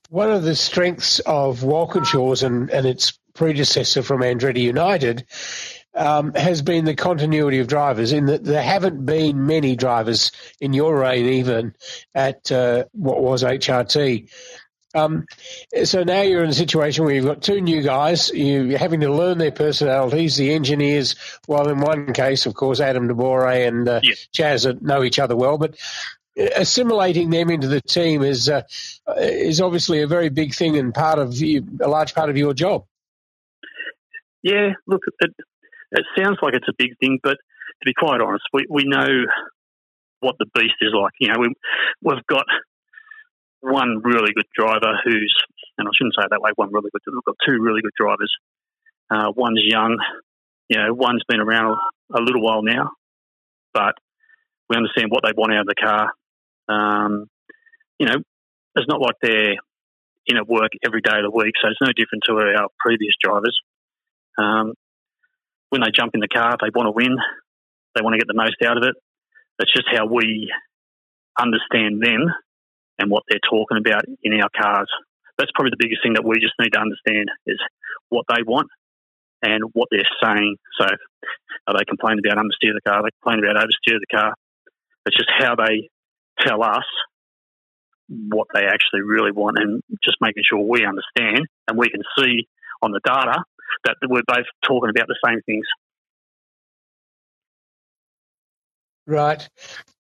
One 0.09 0.31
of 0.31 0.43
the 0.43 0.55
strengths 0.55 1.21
of 1.21 1.63
Walkinshaws 1.63 2.43
and, 2.43 2.71
and 2.71 2.87
its 2.87 3.19
predecessor 3.35 4.03
from 4.03 4.21
Andretti 4.21 4.61
United 4.61 5.27
um, 5.95 6.35
has 6.35 6.63
been 6.63 6.85
the 6.85 6.95
continuity 6.95 7.59
of 7.59 7.67
drivers 7.67 8.13
in 8.13 8.27
that 8.27 8.45
there 8.45 8.63
haven't 8.63 9.05
been 9.05 9.47
many 9.47 9.77
drivers 9.77 10.33
in 10.61 10.73
your 10.73 10.99
reign 10.99 11.27
even 11.27 11.75
at 12.15 12.51
uh, 12.51 12.85
what 12.93 13.23
was 13.23 13.43
HRT. 13.43 14.29
Um, 14.95 15.27
so 15.85 16.05
now 16.05 16.23
you're 16.23 16.45
in 16.45 16.51
a 16.51 16.55
situation 16.55 17.05
where 17.05 17.15
you've 17.15 17.25
got 17.25 17.43
two 17.43 17.61
new 17.61 17.83
guys. 17.83 18.31
You're 18.33 18.79
having 18.79 19.01
to 19.01 19.13
learn 19.13 19.39
their 19.39 19.51
personalities. 19.51 20.37
The 20.37 20.55
engineers, 20.55 21.17
well, 21.49 21.69
in 21.69 21.81
one 21.81 22.13
case, 22.13 22.47
of 22.47 22.55
course, 22.55 22.81
Adam 22.81 23.09
De 23.09 23.15
Borre 23.15 23.67
and 23.67 23.89
uh, 23.89 24.01
yes. 24.03 24.29
Chaz 24.33 24.81
know 24.83 25.03
each 25.03 25.19
other 25.19 25.37
well, 25.37 25.59
but 25.59 25.77
assimilating 26.37 27.31
them 27.31 27.51
into 27.51 27.69
the 27.69 27.81
team 27.81 28.23
is 28.23 28.49
uh, 28.49 28.63
is 29.17 29.61
obviously 29.61 30.03
a 30.03 30.07
very 30.07 30.29
big 30.29 30.55
thing 30.55 30.77
and 30.77 30.95
part 30.95 31.19
of 31.19 31.35
you, 31.35 31.67
a 31.81 31.89
large 31.89 32.15
part 32.15 32.31
of 32.31 32.37
your 32.37 32.55
job. 32.55 32.85
Yeah, 34.43 34.73
look, 34.87 35.03
it, 35.21 35.31
it 35.93 36.05
sounds 36.17 36.39
like 36.43 36.55
it's 36.55 36.69
a 36.69 36.75
big 36.77 36.99
thing, 36.99 37.19
but 37.23 37.39
to 37.85 37.85
be 37.85 37.95
quite 37.95 38.21
honest, 38.21 38.45
we, 38.53 38.67
we 38.69 38.85
know 38.85 39.25
what 40.21 40.37
the 40.39 40.47
beast 40.55 40.75
is 40.81 40.93
like. 40.95 41.13
You 41.19 41.29
know, 41.29 41.41
we, 41.41 41.55
we've 42.03 42.27
got 42.27 42.45
one 43.65 44.01
really 44.05 44.33
good 44.35 44.47
driver 44.57 44.99
who's, 45.05 45.35
and 45.79 45.89
I 45.89 45.91
shouldn't 45.97 46.15
say 46.15 46.25
it 46.25 46.31
that 46.31 46.41
way, 46.41 46.51
one 46.57 46.73
really 46.73 46.91
good, 46.93 47.01
we've 47.07 47.25
got 47.25 47.37
two 47.47 47.61
really 47.61 47.83
good 47.83 47.95
drivers. 47.99 48.33
Uh, 49.11 49.33
one's 49.35 49.63
young, 49.63 49.99
you 50.69 50.79
know, 50.79 50.93
one's 50.93 51.23
been 51.29 51.41
around 51.41 51.77
a, 52.13 52.19
a 52.19 52.23
little 52.23 52.43
while 52.43 52.63
now, 52.63 52.91
but 53.73 53.95
we 54.69 54.77
understand 54.77 55.11
what 55.11 55.23
they 55.25 55.33
want 55.37 55.53
out 55.53 55.61
of 55.61 55.67
the 55.67 55.75
car. 55.75 56.11
Um, 56.69 57.27
you 57.99 58.07
know, 58.07 58.17
it's 58.77 58.89
not 58.89 59.01
like 59.01 59.17
they're 59.23 59.57
in 60.27 60.37
at 60.37 60.49
work 60.49 60.73
every 60.85 61.01
day 61.01 61.17
of 61.17 61.23
the 61.23 61.31
week, 61.31 61.55
so 61.61 61.69
it's 61.69 61.81
no 61.81 61.93
different 61.95 62.25
to 62.27 62.59
our 62.59 62.69
previous 62.81 63.15
drivers. 63.23 63.59
Um, 64.39 64.73
when 65.71 65.83
they 65.83 65.91
jump 65.95 66.15
in 66.15 66.21
the 66.21 66.29
car, 66.29 66.57
they 66.61 66.71
want 66.75 66.87
to 66.87 66.93
win. 66.93 67.17
They 67.95 68.03
want 68.03 68.15
to 68.15 68.19
get 68.19 68.27
the 68.27 68.35
most 68.35 68.57
out 68.67 68.77
of 68.77 68.85
it. 68.85 68.95
That's 69.59 69.73
just 69.73 69.87
how 69.93 70.07
we 70.07 70.51
understand 71.39 72.03
them 72.03 72.33
and 72.99 73.11
what 73.11 73.25
they're 73.29 73.43
talking 73.49 73.79
about 73.79 74.05
in 74.23 74.41
our 74.41 74.49
cars. 74.55 74.89
That's 75.39 75.51
probably 75.55 75.71
the 75.71 75.83
biggest 75.83 76.03
thing 76.03 76.15
that 76.15 76.25
we 76.25 76.39
just 76.39 76.55
need 76.61 76.73
to 76.73 76.81
understand 76.81 77.29
is 77.47 77.59
what 78.09 78.25
they 78.29 78.43
want 78.47 78.69
and 79.43 79.65
what 79.73 79.89
they're 79.91 80.09
saying. 80.23 80.57
So, 80.81 80.87
are 81.67 81.75
they 81.77 81.85
complaining 81.87 82.23
about 82.25 82.39
understeer 82.39 82.73
the 82.75 82.85
car? 82.87 83.01
Are 83.01 83.03
they 83.03 83.15
complaining 83.23 83.51
about 83.51 83.67
oversteer 83.67 83.99
the 83.99 84.15
car? 84.15 84.35
It's 85.07 85.17
just 85.17 85.31
how 85.39 85.55
they 85.57 85.91
tell 86.41 86.63
us 86.63 86.87
what 88.09 88.47
they 88.55 88.65
actually 88.65 89.03
really 89.03 89.33
want 89.33 89.59
and 89.59 89.83
just 90.05 90.19
making 90.21 90.43
sure 90.49 90.61
we 90.61 90.85
understand 90.85 91.47
and 91.69 91.79
we 91.79 91.89
can 91.89 92.03
see 92.19 92.47
on 92.83 92.93
the 92.93 93.01
data 93.05 93.43
that 93.85 93.97
we're 94.09 94.23
both 94.27 94.47
talking 94.63 94.91
about 94.91 95.09
the 95.09 95.19
same 95.25 95.41
things. 95.47 95.67
Right. 99.07 99.47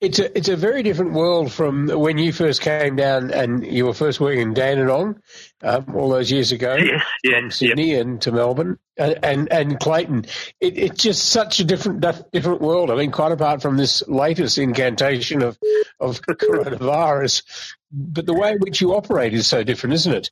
It's 0.00 0.18
a 0.18 0.36
it's 0.36 0.48
a 0.48 0.56
very 0.56 0.82
different 0.82 1.12
world 1.12 1.52
from 1.52 1.88
when 1.88 2.16
you 2.16 2.32
first 2.32 2.62
came 2.62 2.96
down 2.96 3.32
and 3.32 3.66
you 3.66 3.84
were 3.84 3.92
first 3.92 4.18
working 4.18 4.40
in 4.40 4.54
Dandenong 4.54 5.20
um, 5.62 5.94
all 5.94 6.08
those 6.08 6.32
years 6.32 6.52
ago 6.52 6.74
yeah, 6.76 7.02
yeah, 7.22 7.40
from 7.40 7.50
Sydney 7.50 7.92
yeah. 7.92 8.00
and 8.00 8.22
to 8.22 8.32
Melbourne 8.32 8.78
and 8.96 9.18
and, 9.22 9.52
and 9.52 9.78
Clayton. 9.78 10.24
It, 10.58 10.78
it's 10.78 11.02
just 11.02 11.28
such 11.28 11.60
a 11.60 11.64
different 11.64 12.02
different 12.32 12.62
world. 12.62 12.90
I 12.90 12.94
mean, 12.94 13.10
quite 13.10 13.32
apart 13.32 13.60
from 13.60 13.76
this 13.76 14.06
latest 14.08 14.56
incantation 14.56 15.42
of 15.42 15.58
of 16.00 16.22
coronavirus, 16.26 17.74
but 17.92 18.24
the 18.24 18.34
way 18.34 18.52
in 18.52 18.58
which 18.58 18.80
you 18.80 18.94
operate 18.94 19.34
is 19.34 19.46
so 19.46 19.62
different, 19.62 19.94
isn't 19.94 20.14
it? 20.14 20.30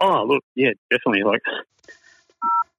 Oh, 0.00 0.24
look, 0.24 0.42
yeah, 0.54 0.70
definitely. 0.90 1.24
Like 1.24 1.42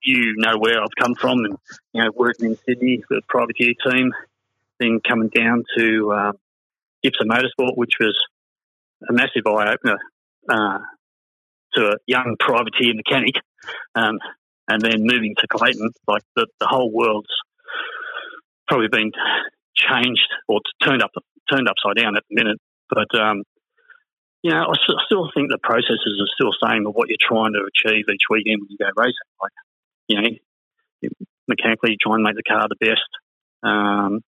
you 0.03 0.33
know 0.37 0.57
where 0.57 0.81
I've 0.81 0.95
come 0.99 1.13
from, 1.13 1.45
and 1.45 1.57
you 1.93 2.03
know 2.03 2.11
working 2.15 2.47
in 2.47 2.57
Sydney 2.65 3.03
a 3.11 3.21
privateer 3.27 3.73
team 3.87 4.13
then 4.79 4.99
coming 5.07 5.29
down 5.29 5.63
to 5.77 6.13
um, 6.13 6.33
Gibson 7.03 7.27
Motorsport, 7.27 7.75
which 7.75 7.93
was 7.99 8.17
a 9.09 9.13
massive 9.13 9.45
eye 9.45 9.73
opener 9.73 9.97
uh, 10.49 10.79
to 11.75 11.87
a 11.89 11.95
young 12.05 12.35
privateer 12.39 12.93
mechanic, 12.93 13.35
um, 13.95 14.17
and 14.67 14.81
then 14.81 14.99
moving 14.99 15.35
to 15.39 15.47
Clayton, 15.47 15.91
like 16.07 16.23
the, 16.35 16.47
the 16.59 16.67
whole 16.67 16.91
world's 16.91 17.27
probably 18.67 18.87
been 18.89 19.11
changed 19.75 20.27
or 20.47 20.59
turned 20.83 21.01
up 21.01 21.11
turned 21.49 21.67
upside 21.67 22.01
down 22.01 22.17
at 22.17 22.23
the 22.29 22.35
minute. 22.35 22.57
But 22.89 23.19
um, 23.19 23.43
you 24.43 24.51
know, 24.51 24.71
I 24.71 24.75
still 25.05 25.29
think 25.33 25.49
the 25.49 25.59
processes 25.61 26.21
are 26.21 26.31
still 26.33 26.51
the 26.51 26.67
same 26.67 26.87
of 26.87 26.93
what 26.93 27.09
you're 27.09 27.17
trying 27.19 27.53
to 27.53 27.67
achieve 27.67 28.05
each 28.09 28.27
weekend 28.29 28.61
when 28.61 28.69
you 28.69 28.77
go 28.77 28.91
racing. 28.95 29.29
Like, 29.41 29.51
you 30.07 30.21
know, 30.21 31.09
mechanically 31.47 31.91
you 31.91 31.97
try 32.01 32.15
and 32.15 32.23
make 32.23 32.35
the 32.35 32.43
car 32.43 32.67
the 32.67 32.79
best. 32.79 33.11
Um, 33.63 34.21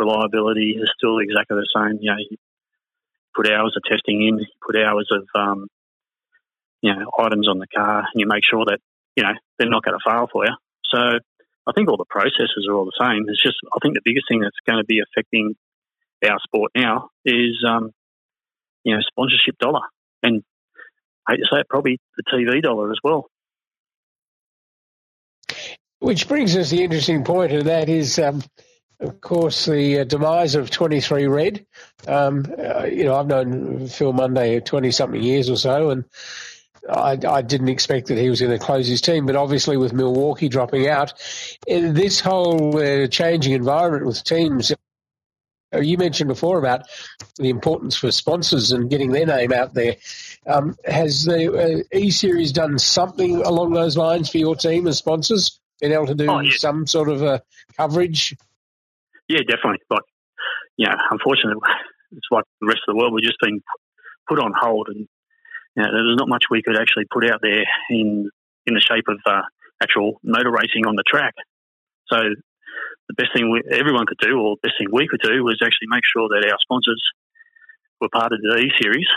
reliability 0.00 0.76
is 0.80 0.90
still 0.96 1.18
exactly 1.18 1.56
the 1.56 1.68
same. 1.76 1.98
You 2.00 2.10
know, 2.10 2.18
you 2.18 2.36
put 3.34 3.50
hours 3.50 3.76
of 3.76 3.82
testing 3.84 4.26
in, 4.26 4.38
you 4.38 4.46
put 4.64 4.76
hours 4.76 5.08
of 5.12 5.24
um, 5.34 5.68
you 6.82 6.94
know 6.94 7.10
items 7.18 7.48
on 7.48 7.58
the 7.58 7.66
car, 7.66 7.98
and 7.98 8.20
you 8.20 8.26
make 8.26 8.44
sure 8.48 8.64
that 8.66 8.78
you 9.16 9.22
know 9.22 9.32
they're 9.58 9.68
not 9.68 9.84
going 9.84 9.98
to 9.98 10.10
fail 10.10 10.28
for 10.32 10.44
you. 10.44 10.54
So 10.90 10.98
I 10.98 11.72
think 11.74 11.88
all 11.88 11.96
the 11.96 12.04
processes 12.08 12.66
are 12.68 12.74
all 12.74 12.86
the 12.86 12.98
same. 13.00 13.26
It's 13.28 13.42
just 13.42 13.56
I 13.72 13.78
think 13.82 13.94
the 13.94 14.02
biggest 14.04 14.26
thing 14.28 14.40
that's 14.40 14.56
going 14.66 14.78
to 14.82 14.86
be 14.86 15.00
affecting 15.00 15.54
our 16.24 16.38
sport 16.42 16.72
now 16.74 17.10
is 17.24 17.64
um, 17.66 17.92
you 18.84 18.94
know 18.94 19.00
sponsorship 19.02 19.58
dollar, 19.58 19.82
and 20.22 20.42
I 21.28 21.32
hate 21.32 21.38
to 21.38 21.48
say 21.52 21.60
it, 21.60 21.68
probably 21.68 21.98
the 22.16 22.24
TV 22.24 22.62
dollar 22.62 22.90
as 22.90 22.98
well. 23.04 23.26
Which 26.00 26.28
brings 26.28 26.56
us 26.56 26.70
the 26.70 26.82
interesting 26.82 27.24
point, 27.24 27.52
and 27.52 27.66
that 27.66 27.90
is 27.90 28.18
um, 28.18 28.42
of 29.00 29.20
course, 29.20 29.64
the 29.64 30.00
uh, 30.00 30.04
demise 30.04 30.54
of 30.54 30.70
23 30.70 31.26
Red. 31.26 31.66
Um, 32.06 32.44
uh, 32.58 32.84
you 32.84 33.04
know, 33.04 33.16
I've 33.16 33.26
known 33.26 33.88
Phil 33.88 34.12
Munday 34.12 34.60
20 34.60 34.90
something 34.90 35.22
years 35.22 35.48
or 35.48 35.56
so, 35.56 35.90
and 35.90 36.04
I, 36.88 37.18
I, 37.26 37.42
didn't 37.42 37.68
expect 37.68 38.08
that 38.08 38.18
he 38.18 38.28
was 38.28 38.40
going 38.40 38.58
to 38.58 38.64
close 38.64 38.86
his 38.86 39.00
team. 39.00 39.26
But 39.26 39.36
obviously, 39.36 39.76
with 39.76 39.92
Milwaukee 39.92 40.48
dropping 40.48 40.86
out, 40.86 41.14
this 41.66 42.20
whole 42.20 42.76
uh, 42.76 43.06
changing 43.06 43.54
environment 43.54 44.06
with 44.06 44.22
teams. 44.22 44.72
Uh, 45.72 45.78
you 45.78 45.96
mentioned 45.96 46.26
before 46.26 46.58
about 46.58 46.82
the 47.36 47.48
importance 47.48 47.96
for 47.96 48.10
sponsors 48.10 48.72
and 48.72 48.90
getting 48.90 49.12
their 49.12 49.26
name 49.26 49.52
out 49.52 49.72
there. 49.72 49.96
Um, 50.44 50.74
has 50.84 51.24
the 51.24 51.84
uh, 51.92 51.96
E 51.96 52.10
Series 52.10 52.52
done 52.52 52.78
something 52.78 53.36
along 53.36 53.72
those 53.72 53.96
lines 53.96 54.28
for 54.30 54.38
your 54.38 54.56
team 54.56 54.88
as 54.88 54.98
sponsors? 54.98 55.60
Been 55.80 55.92
able 55.92 56.08
to 56.08 56.14
do 56.14 56.28
oh, 56.28 56.40
yeah. 56.40 56.56
some 56.56 56.86
sort 56.86 57.08
of 57.08 57.22
uh, 57.22 57.38
coverage 57.76 58.36
yeah, 59.30 59.46
definitely. 59.46 59.78
Like, 59.86 60.02
you 60.76 60.86
know, 60.86 60.98
unfortunately, 61.10 61.62
it's 62.10 62.26
like 62.30 62.44
the 62.60 62.66
rest 62.66 62.82
of 62.86 62.94
the 62.94 62.98
world. 62.98 63.14
We've 63.14 63.22
just 63.22 63.38
been 63.40 63.62
put 64.26 64.42
on 64.42 64.52
hold, 64.58 64.88
and 64.90 65.06
you 65.76 65.82
know, 65.82 65.88
there's 65.94 66.18
not 66.18 66.28
much 66.28 66.50
we 66.50 66.62
could 66.66 66.74
actually 66.76 67.06
put 67.06 67.22
out 67.30 67.38
there 67.40 67.62
in 67.90 68.28
in 68.66 68.74
the 68.74 68.82
shape 68.82 69.06
of 69.06 69.22
uh, 69.24 69.46
actual 69.82 70.18
motor 70.22 70.50
racing 70.50 70.86
on 70.86 70.96
the 70.98 71.06
track. 71.06 71.34
So 72.10 72.18
the 73.06 73.14
best 73.14 73.30
thing 73.34 73.50
we, 73.50 73.62
everyone 73.70 74.06
could 74.06 74.18
do, 74.18 74.34
or 74.34 74.58
the 74.58 74.66
best 74.66 74.78
thing 74.78 74.90
we 74.90 75.06
could 75.06 75.22
do, 75.22 75.46
was 75.46 75.62
actually 75.62 75.94
make 75.94 76.04
sure 76.04 76.26
that 76.28 76.42
our 76.42 76.58
sponsors 76.60 77.02
were 78.00 78.10
part 78.10 78.32
of 78.32 78.42
the 78.42 78.58
E 78.58 78.72
Series. 78.82 79.08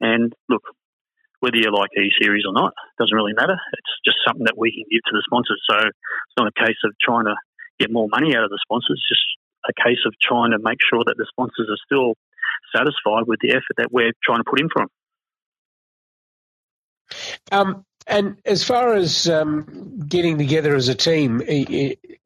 And 0.00 0.34
look, 0.48 0.62
whether 1.38 1.56
you 1.56 1.70
like 1.70 1.94
E 1.94 2.10
Series 2.20 2.44
or 2.46 2.52
not 2.52 2.74
doesn't 2.98 3.14
really 3.14 3.34
matter. 3.36 3.54
It's 3.54 3.94
just 4.04 4.18
something 4.26 4.44
that 4.44 4.58
we 4.58 4.72
can 4.74 4.88
give 4.90 5.04
to 5.06 5.14
the 5.14 5.22
sponsors. 5.28 5.62
So 5.70 5.76
it's 5.78 6.38
not 6.40 6.50
a 6.50 6.56
case 6.58 6.80
of 6.84 6.90
trying 6.98 7.26
to 7.26 7.36
get 7.78 7.92
more 7.92 8.08
money 8.10 8.34
out 8.34 8.44
of 8.44 8.50
the 8.50 8.58
sponsors. 8.64 9.02
Just 9.08 9.22
a 9.68 9.72
case 9.82 9.98
of 10.06 10.14
trying 10.22 10.50
to 10.52 10.58
make 10.58 10.78
sure 10.90 11.02
that 11.04 11.14
the 11.16 11.26
sponsors 11.28 11.68
are 11.70 11.78
still 11.84 12.14
satisfied 12.74 13.26
with 13.26 13.38
the 13.40 13.50
effort 13.50 13.76
that 13.76 13.92
we're 13.92 14.12
trying 14.22 14.38
to 14.38 14.44
put 14.48 14.60
in 14.60 14.68
for 14.72 14.82
them. 14.82 14.88
Um, 17.52 17.84
and 18.06 18.36
as 18.44 18.64
far 18.64 18.94
as 18.94 19.28
um, 19.28 20.00
getting 20.06 20.36
together 20.36 20.74
as 20.74 20.88
a 20.88 20.94
team, 20.94 21.38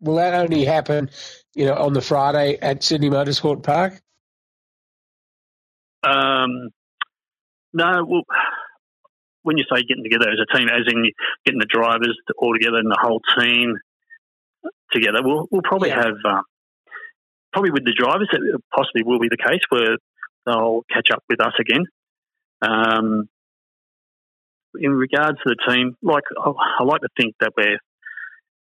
will 0.01 0.17
that 0.17 0.35
only 0.35 0.65
happen, 0.65 1.11
you 1.55 1.67
know, 1.67 1.75
on 1.75 1.93
the 1.93 2.01
Friday 2.01 2.59
at 2.61 2.83
Sydney 2.83 3.11
Motorsport 3.11 3.63
Park? 3.63 4.01
Um, 6.03 6.71
no. 7.73 8.05
Well, 8.05 8.23
when 9.43 9.57
you 9.57 9.65
say 9.73 9.83
getting 9.83 10.05
together 10.05 10.31
as 10.31 10.39
a 10.41 10.57
team, 10.57 10.69
as 10.69 10.83
in 10.87 11.11
getting 11.45 11.61
the 11.61 11.67
drivers 11.67 12.17
all 12.39 12.53
together 12.55 12.79
and 12.79 12.91
the 12.91 12.99
whole 13.01 13.21
team 13.39 13.77
together, 14.93 15.19
we'll 15.23 15.47
we'll 15.51 15.63
probably 15.63 15.91
yeah. 15.91 16.05
have 16.05 16.17
um, 16.25 16.43
probably 17.53 17.71
with 17.71 17.85
the 17.85 17.95
drivers, 17.97 18.29
it 18.33 18.63
possibly 18.75 19.03
will 19.03 19.19
be 19.19 19.29
the 19.29 19.37
case 19.37 19.61
where 19.71 19.97
they'll 20.47 20.83
catch 20.93 21.11
up 21.11 21.23
with 21.29 21.41
us 21.41 21.55
again. 21.61 21.85
Um, 22.63 23.29
in 24.79 24.93
regards 24.93 25.39
to 25.39 25.55
the 25.55 25.73
team, 25.73 25.97
like 26.03 26.25
I 26.39 26.85
like 26.85 27.01
to 27.01 27.09
think 27.17 27.35
that 27.41 27.53
we're 27.57 27.79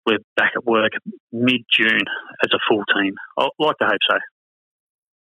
we're 0.06 0.20
back 0.36 0.54
at 0.56 0.66
work 0.66 0.92
mid 1.32 1.62
June 1.72 2.02
as 2.44 2.52
a 2.54 2.60
full 2.68 2.84
team. 2.96 3.14
I 3.38 3.48
like 3.60 3.78
to 3.78 3.86
hope 3.86 4.00
so. 4.10 4.18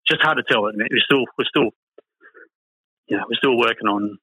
Just 0.08 0.22
hard 0.22 0.38
to 0.38 0.44
tell. 0.44 0.66
It. 0.66 0.76
We're 0.76 1.04
still 1.04 1.24
we're 1.38 1.48
still 1.48 1.70
you 3.08 3.16
know 3.16 3.24
we're 3.28 3.38
still 3.38 3.56
working 3.56 3.88
on 3.88 4.18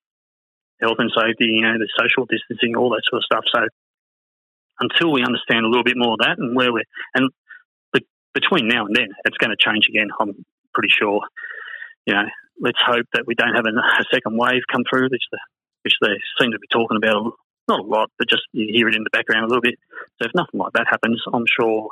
health 0.81 0.97
and 0.99 1.11
safety, 1.15 1.45
you 1.45 1.61
know, 1.61 1.77
the 1.77 1.87
social 1.97 2.25
distancing, 2.25 2.75
all 2.75 2.89
that 2.89 3.01
sort 3.09 3.23
of 3.23 3.25
stuff. 3.25 3.45
So 3.53 3.67
until 4.79 5.11
we 5.11 5.23
understand 5.23 5.65
a 5.65 5.69
little 5.69 5.83
bit 5.83 5.95
more 5.97 6.13
of 6.13 6.19
that 6.19 6.37
and 6.37 6.55
where 6.55 6.71
we're 6.71 6.83
and 7.13 7.29
between 8.35 8.67
now 8.67 8.85
and 8.85 8.95
then, 8.95 9.07
it's 9.23 9.37
going 9.37 9.49
to 9.49 9.57
change 9.57 9.87
again. 9.89 10.09
I'm 10.19 10.45
pretty 10.73 10.89
sure. 10.89 11.21
You 12.05 12.13
know, 12.13 12.25
let's 12.59 12.77
hope 12.85 13.07
that 13.13 13.25
we 13.25 13.33
don't 13.33 13.55
have 13.55 13.65
a, 13.65 14.03
second 14.13 14.37
wave 14.37 14.61
come 14.71 14.83
through, 14.87 15.09
which, 15.09 15.23
which 15.83 15.95
they 16.01 16.19
seem 16.39 16.51
to 16.51 16.59
be 16.59 16.67
talking 16.71 16.97
about. 16.97 17.33
Not 17.67 17.79
a 17.79 17.83
lot, 17.83 18.11
but 18.19 18.29
just 18.29 18.43
you 18.51 18.67
hear 18.71 18.87
it 18.87 18.95
in 18.95 19.03
the 19.03 19.09
background 19.09 19.45
a 19.45 19.47
little 19.47 19.61
bit. 19.61 19.79
So 20.21 20.27
if 20.27 20.31
nothing 20.35 20.59
like 20.59 20.73
that 20.73 20.85
happens, 20.87 21.23
I'm 21.33 21.45
sure 21.59 21.89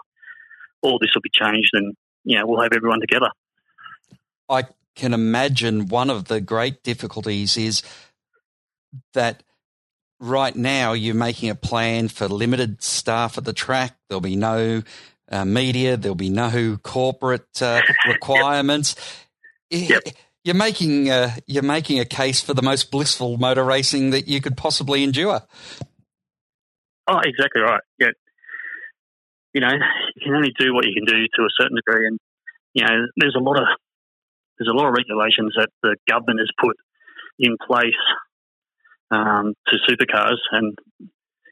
all 0.84 1.00
this 1.00 1.10
will 1.16 1.22
be 1.22 1.32
changed, 1.34 1.72
and 1.74 1.96
you 2.24 2.38
know, 2.38 2.46
we'll 2.46 2.62
have 2.62 2.74
everyone 2.76 3.00
together. 3.00 3.30
I 4.48 4.66
can 4.96 5.14
imagine 5.16 5.88
one 5.88 6.12
of 6.12 6.26
the 6.26 6.42
great 6.42 6.84
difficulties 6.84 7.58
is 7.58 7.82
that 9.14 9.42
right 10.20 10.56
now 10.56 10.94
you're 10.94 11.16
making 11.16 11.50
a 11.50 11.56
plan 11.56 12.08
for 12.08 12.28
limited 12.28 12.84
staff 12.84 13.38
at 13.38 13.46
the 13.46 13.54
track. 13.54 13.96
There'll 14.08 14.22
be 14.22 14.36
no 14.36 14.84
uh, 15.34 15.46
media. 15.46 15.98
There'll 15.98 16.16
be 16.16 16.30
no 16.30 16.78
corporate 16.84 17.62
uh, 17.62 17.82
requirements. 18.08 18.96
Yep. 19.70 20.04
You're 20.44 20.56
making 20.56 21.10
uh, 21.10 21.32
you're 21.48 21.64
making 21.64 22.00
a 22.00 22.06
case 22.06 22.42
for 22.42 22.54
the 22.54 22.62
most 22.62 22.92
blissful 22.92 23.38
motor 23.38 23.64
racing 23.64 24.12
that 24.12 24.28
you 24.28 24.42
could 24.42 24.58
possibly 24.58 25.04
endure. 25.04 25.42
Oh, 27.08 27.20
exactly 27.24 27.62
right. 27.62 27.82
Yeah, 28.00 28.10
you 29.54 29.62
know, 29.62 29.72
you 29.72 30.22
can 30.22 30.34
only 30.34 30.54
do 30.58 30.74
what 30.74 30.86
you 30.86 30.94
can 30.94 31.06
do 31.06 31.22
to 31.36 31.42
a 31.44 31.50
certain 31.58 31.76
degree, 31.76 32.08
and 32.08 32.20
you 32.74 32.84
know, 32.84 33.08
there's 33.18 33.36
a 33.36 33.44
lot 33.44 33.58
of 33.58 33.68
there's 34.58 34.68
a 34.68 34.76
lot 34.76 34.88
of 34.88 34.96
regulations 34.98 35.54
that 35.58 35.70
the 35.82 35.96
government 36.10 36.40
has 36.40 36.50
put 36.60 36.76
in 37.40 37.56
place 37.66 37.94
um, 39.12 39.54
to 39.68 39.78
supercars, 39.88 40.38
and 40.52 40.78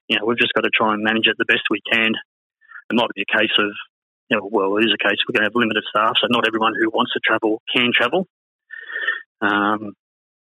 you 0.09 0.19
know, 0.19 0.25
we've 0.25 0.37
just 0.37 0.53
got 0.53 0.61
to 0.61 0.71
try 0.73 0.93
and 0.93 1.03
manage 1.03 1.27
it 1.27 1.37
the 1.37 1.45
best 1.45 1.61
we 1.69 1.79
can. 1.91 2.13
It 2.91 2.95
might 2.95 3.07
be 3.15 3.23
a 3.23 3.37
case 3.37 3.55
of, 3.57 3.71
you 4.29 4.35
know, 4.35 4.49
well, 4.51 4.75
it 4.75 4.83
is 4.83 4.91
a 4.91 4.99
case 4.99 5.15
we're 5.23 5.39
going 5.39 5.47
to 5.47 5.49
have 5.49 5.55
limited 5.55 5.83
staff, 5.87 6.19
so 6.19 6.27
not 6.29 6.45
everyone 6.45 6.73
who 6.75 6.89
wants 6.89 7.13
to 7.13 7.21
travel 7.23 7.61
can 7.73 7.91
travel. 7.95 8.27
Um, 9.39 9.93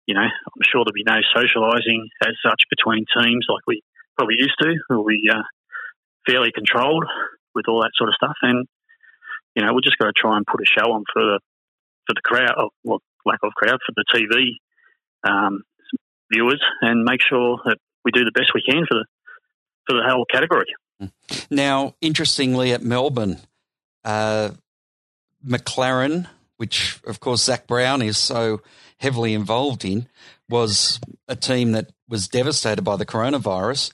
you 0.07 0.15
know, 0.15 0.23
I'm 0.23 0.63
sure 0.63 0.87
there'll 0.87 0.95
be 0.95 1.03
no 1.03 1.19
socialising 1.35 2.07
as 2.23 2.33
such 2.41 2.63
between 2.69 3.05
teams 3.11 3.45
like 3.49 3.67
we 3.67 3.83
probably 4.17 4.35
used 4.39 4.55
to. 4.61 4.73
We'll 4.89 5.03
be 5.03 5.27
uh, 5.29 5.43
fairly 6.25 6.51
controlled 6.55 7.03
with 7.53 7.67
all 7.67 7.81
that 7.81 7.91
sort 7.95 8.09
of 8.09 8.15
stuff, 8.15 8.37
and 8.41 8.65
you 9.55 9.65
know, 9.65 9.73
we're 9.73 9.83
just 9.83 9.97
going 9.97 10.11
to 10.11 10.19
try 10.19 10.37
and 10.37 10.45
put 10.45 10.61
a 10.61 10.65
show 10.65 10.91
on 10.93 11.03
for 11.11 11.21
the 11.21 11.39
for 12.07 12.13
the 12.15 12.21
crowd, 12.23 12.55
or 12.57 12.69
well, 12.85 13.01
lack 13.25 13.39
of 13.43 13.53
crowd 13.53 13.79
for 13.85 13.93
the 13.95 14.05
TV 14.15 14.57
um, 15.29 15.61
viewers, 16.31 16.63
and 16.81 17.03
make 17.03 17.19
sure 17.21 17.59
that 17.65 17.77
we 18.05 18.11
do 18.11 18.23
the 18.23 18.31
best 18.31 18.51
we 18.55 18.63
can 18.63 18.85
for 18.87 18.95
the 18.95 19.05
for 19.87 19.93
the 19.97 20.07
whole 20.07 20.25
category. 20.25 20.71
Now, 21.49 21.95
interestingly, 22.01 22.71
at 22.71 22.83
Melbourne, 22.83 23.37
uh, 24.03 24.51
McLaren, 25.45 26.27
which 26.57 26.99
of 27.05 27.19
course 27.19 27.43
Zak 27.43 27.67
Brown 27.67 28.01
is 28.01 28.17
so 28.17 28.61
heavily 28.97 29.33
involved 29.33 29.85
in, 29.85 30.07
was 30.49 30.99
a 31.27 31.35
team 31.35 31.71
that 31.71 31.91
was 32.07 32.27
devastated 32.27 32.81
by 32.81 32.95
the 32.97 33.05
coronavirus. 33.05 33.91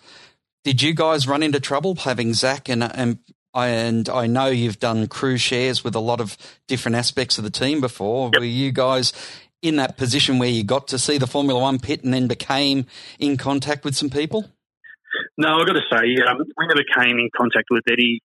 Did 0.63 0.81
you 0.81 0.93
guys 0.93 1.27
run 1.27 1.43
into 1.43 1.59
trouble 1.59 1.95
having 1.95 2.33
Zach 2.33 2.69
and 2.69 2.83
and 2.83 3.19
and 3.53 4.09
I 4.09 4.27
know 4.27 4.47
you've 4.47 4.79
done 4.79 5.07
crew 5.07 5.37
shares 5.37 5.83
with 5.83 5.95
a 5.95 5.99
lot 5.99 6.19
of 6.19 6.37
different 6.67 6.97
aspects 6.97 7.37
of 7.37 7.45
the 7.45 7.49
team 7.49 7.79
before. 7.79 8.29
Yep. 8.33 8.39
Were 8.41 8.45
you 8.45 8.71
guys 8.71 9.13
in 9.61 9.77
that 9.77 9.97
position 9.97 10.39
where 10.39 10.49
you 10.49 10.63
got 10.63 10.89
to 10.89 10.99
see 10.99 11.17
the 11.17 11.27
Formula 11.27 11.59
One 11.59 11.79
pit 11.79 12.03
and 12.03 12.13
then 12.13 12.27
became 12.27 12.85
in 13.17 13.37
contact 13.37 13.85
with 13.85 13.95
some 13.95 14.09
people? 14.09 14.45
No, 15.37 15.59
I've 15.59 15.67
got 15.67 15.73
to 15.73 15.87
say, 15.91 16.15
um, 16.27 16.37
we 16.57 16.67
never 16.67 16.83
came 16.97 17.17
in 17.19 17.29
contact 17.35 17.67
with 17.69 17.83
any 17.89 18.21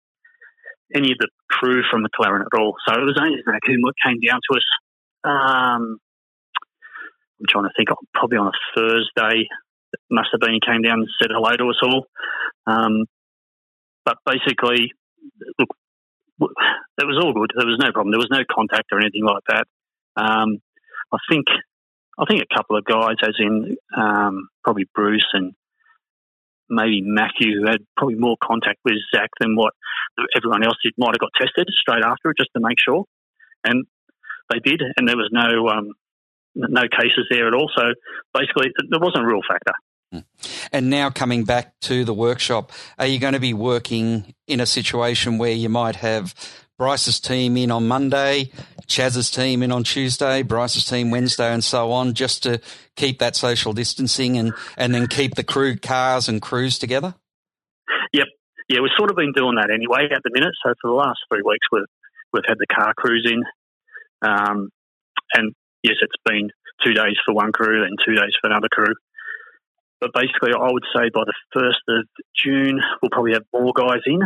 any 0.95 1.11
of 1.11 1.17
the 1.19 1.27
crew 1.49 1.83
from 1.91 2.03
the 2.03 2.09
McLaren 2.09 2.41
at 2.41 2.57
all. 2.57 2.75
So 2.87 2.93
it 2.95 3.03
was 3.03 3.19
only 3.19 3.37
Zak 3.43 3.59
who 3.65 3.75
came 4.05 4.19
down 4.25 4.39
to 4.49 4.57
us. 4.57 4.63
Um, 5.23 5.97
I'm 7.39 7.45
trying 7.49 7.65
to 7.65 7.71
think, 7.75 7.89
probably 8.13 8.37
on 8.37 8.47
a 8.47 8.57
Thursday. 8.75 9.47
Must 10.09 10.29
have 10.31 10.41
been 10.41 10.53
he 10.53 10.59
came 10.65 10.81
down 10.81 10.99
and 10.99 11.07
said 11.21 11.31
hello 11.31 11.55
to 11.55 11.69
us 11.69 11.79
all. 11.83 12.05
Um, 12.65 13.05
but 14.05 14.17
basically, 14.25 14.93
look, 15.59 15.69
it 16.97 17.07
was 17.07 17.19
all 17.21 17.33
good. 17.33 17.51
There 17.55 17.67
was 17.67 17.79
no 17.79 17.91
problem. 17.91 18.11
There 18.11 18.19
was 18.19 18.31
no 18.31 18.43
contact 18.49 18.87
or 18.91 18.99
anything 18.99 19.25
like 19.25 19.43
that. 19.49 19.65
Um, 20.15 20.59
I 21.11 21.17
think 21.29 21.45
I 22.19 22.25
think 22.25 22.41
a 22.41 22.55
couple 22.55 22.77
of 22.77 22.85
guys, 22.85 23.15
as 23.23 23.35
in 23.39 23.77
um, 23.95 24.49
probably 24.63 24.85
Bruce 24.95 25.27
and 25.33 25.53
maybe 26.69 27.01
Matthew, 27.01 27.59
who 27.59 27.67
had 27.67 27.79
probably 27.95 28.15
more 28.15 28.37
contact 28.43 28.79
with 28.83 28.95
Zak 29.13 29.29
than 29.39 29.55
what 29.55 29.73
everyone 30.35 30.63
else 30.63 30.77
did, 30.83 30.93
might 30.97 31.13
have 31.13 31.19
got 31.19 31.31
tested 31.39 31.67
straight 31.79 32.03
after 32.03 32.33
just 32.37 32.49
to 32.55 32.61
make 32.61 32.77
sure, 32.83 33.05
and 33.63 33.85
they 34.51 34.59
did, 34.59 34.81
and 34.95 35.07
there 35.07 35.17
was 35.17 35.29
no 35.31 35.69
um, 35.69 35.93
no 36.55 36.83
cases 36.83 37.27
there 37.29 37.47
at 37.47 37.53
all. 37.53 37.69
So 37.75 37.83
basically, 38.33 38.71
there 38.89 38.99
wasn't 38.99 39.23
a 39.23 39.27
real 39.27 39.41
factor. 39.47 39.73
Hmm. 40.11 40.19
And 40.71 40.89
now 40.89 41.09
coming 41.09 41.43
back 41.43 41.73
to 41.81 42.05
the 42.05 42.13
workshop, 42.13 42.71
are 42.97 43.07
you 43.07 43.19
going 43.19 43.33
to 43.33 43.39
be 43.39 43.53
working 43.53 44.33
in 44.47 44.59
a 44.59 44.65
situation 44.65 45.37
where 45.37 45.51
you 45.51 45.69
might 45.69 45.97
have 45.97 46.33
Bryce's 46.77 47.19
team 47.19 47.57
in 47.57 47.71
on 47.71 47.87
Monday, 47.87 48.51
Chaz's 48.87 49.31
team 49.31 49.63
in 49.63 49.71
on 49.71 49.83
Tuesday, 49.83 50.43
Bryce's 50.43 50.85
team 50.85 51.09
Wednesday, 51.09 51.51
and 51.51 51.63
so 51.63 51.91
on, 51.91 52.13
just 52.13 52.43
to 52.43 52.61
keep 52.95 53.19
that 53.19 53.35
social 53.35 53.73
distancing 53.73 54.37
and, 54.37 54.53
and 54.77 54.93
then 54.93 55.07
keep 55.07 55.35
the 55.35 55.43
crew 55.43 55.75
cars 55.75 56.29
and 56.29 56.41
crews 56.41 56.77
together? 56.77 57.15
Yep. 58.13 58.27
Yeah, 58.69 58.81
we've 58.81 58.91
sort 58.97 59.09
of 59.09 59.17
been 59.17 59.33
doing 59.33 59.55
that 59.55 59.71
anyway 59.73 60.07
at 60.13 60.21
the 60.23 60.29
minute. 60.31 60.53
So 60.63 60.73
for 60.81 60.91
the 60.91 60.95
last 60.95 61.19
three 61.29 61.41
weeks, 61.43 61.65
we've, 61.71 61.83
we've 62.31 62.47
had 62.47 62.57
the 62.59 62.67
car 62.67 62.93
crews 62.95 63.27
in. 63.27 63.41
Um, 64.27 64.69
and 65.33 65.53
yes, 65.83 65.95
it's 66.01 66.21
been 66.25 66.49
two 66.85 66.93
days 66.93 67.15
for 67.25 67.33
one 67.33 67.51
crew 67.51 67.83
and 67.83 67.97
two 68.05 68.13
days 68.13 68.35
for 68.39 68.49
another 68.49 68.67
crew. 68.71 68.93
But 69.99 70.11
basically, 70.13 70.51
I 70.53 70.71
would 70.71 70.85
say 70.95 71.09
by 71.11 71.23
the 71.25 71.33
1st 71.55 71.99
of 71.99 72.07
June, 72.35 72.79
we'll 73.01 73.09
probably 73.09 73.33
have 73.33 73.45
more 73.51 73.73
guys 73.73 74.01
in. 74.05 74.19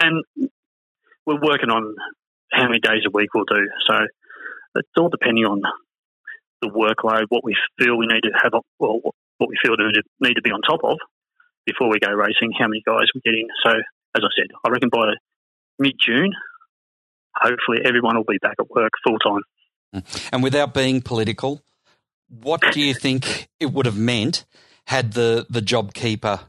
And 0.00 0.24
we're 1.28 1.40
working 1.40 1.68
on 1.68 1.94
how 2.50 2.66
many 2.66 2.80
days 2.80 3.04
a 3.06 3.10
week 3.12 3.28
we'll 3.34 3.44
do. 3.44 3.68
So 3.86 3.94
it's 4.76 4.88
all 4.96 5.10
depending 5.10 5.44
on 5.44 5.60
the 6.62 6.68
workload, 6.68 7.26
what 7.28 7.44
we 7.44 7.54
feel 7.78 7.98
we 7.98 8.06
need 8.06 8.22
to 8.22 8.30
have, 8.42 8.52
or 8.78 9.00
what 9.36 9.48
we 9.48 9.56
feel 9.62 9.76
to 9.76 10.02
need 10.20 10.34
to 10.34 10.42
be 10.42 10.50
on 10.50 10.62
top 10.62 10.80
of 10.82 10.96
before 11.66 11.90
we 11.90 12.00
go 12.00 12.10
racing, 12.10 12.52
how 12.58 12.66
many 12.66 12.82
guys 12.84 13.06
we 13.14 13.20
get 13.20 13.34
in. 13.34 13.46
So, 13.62 13.70
as 13.70 14.22
I 14.24 14.28
said, 14.34 14.46
I 14.64 14.70
reckon 14.70 14.88
by 14.90 15.12
mid 15.78 15.94
June, 16.00 16.32
hopefully 17.36 17.80
everyone 17.84 18.16
will 18.16 18.24
be 18.24 18.38
back 18.40 18.56
at 18.58 18.70
work 18.70 18.92
full 19.06 19.18
time. 19.18 19.42
Mm. 19.94 20.28
And 20.32 20.42
without 20.42 20.72
being 20.72 21.02
political, 21.02 21.62
what 22.28 22.62
do 22.72 22.80
you 22.80 22.94
think 22.94 23.48
it 23.60 23.66
would 23.66 23.86
have 23.86 23.98
meant 23.98 24.46
had 24.86 25.12
the, 25.12 25.46
the 25.50 25.60
JobKeeper 25.60 26.40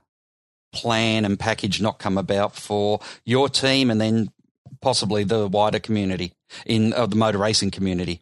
plan 0.72 1.26
and 1.26 1.38
package 1.38 1.82
not 1.82 2.00
come 2.00 2.18
about 2.18 2.56
for 2.56 3.02
your 3.26 3.50
team 3.50 3.92
and 3.92 4.00
then 4.00 4.32
possibly 4.82 5.24
the 5.24 5.48
wider 5.48 5.80
community 5.80 6.34
in 6.66 6.94
uh, 6.94 7.06
the 7.06 7.16
motor 7.16 7.38
racing 7.38 7.72
community? 7.72 8.22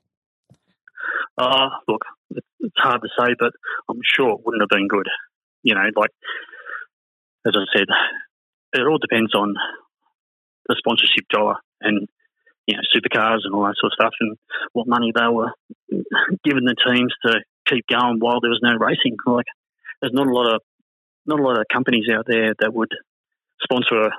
Uh, 1.37 1.69
look, 1.87 2.03
it's 2.31 2.75
hard 2.77 3.01
to 3.01 3.09
say, 3.17 3.35
but 3.39 3.53
I'm 3.89 3.99
sure 4.03 4.31
it 4.31 4.39
wouldn't 4.43 4.61
have 4.61 4.69
been 4.69 4.87
good. 4.87 5.07
You 5.63 5.75
know, 5.75 5.81
like 5.95 6.11
as 7.45 7.53
I 7.55 7.77
said, 7.77 7.87
it 8.73 8.81
all 8.81 8.97
depends 8.97 9.33
on 9.35 9.53
the 10.67 10.75
sponsorship 10.77 11.27
dollar 11.29 11.55
and 11.81 12.07
you 12.65 12.75
know 12.75 12.81
supercars 12.93 13.39
and 13.43 13.53
all 13.53 13.63
that 13.63 13.75
sort 13.79 13.93
of 13.93 13.97
stuff, 13.99 14.13
and 14.19 14.37
what 14.73 14.87
money 14.87 15.11
they 15.15 15.27
were 15.27 15.51
giving 16.43 16.65
the 16.65 16.75
teams 16.85 17.13
to 17.25 17.39
keep 17.67 17.85
going 17.87 18.19
while 18.19 18.41
there 18.41 18.49
was 18.49 18.61
no 18.61 18.75
racing. 18.77 19.15
Like, 19.25 19.45
there's 20.01 20.13
not 20.13 20.27
a 20.27 20.33
lot 20.33 20.55
of 20.55 20.61
not 21.25 21.39
a 21.39 21.43
lot 21.43 21.59
of 21.59 21.65
companies 21.71 22.05
out 22.13 22.25
there 22.27 22.53
that 22.59 22.73
would 22.73 22.91
sponsor 23.61 24.11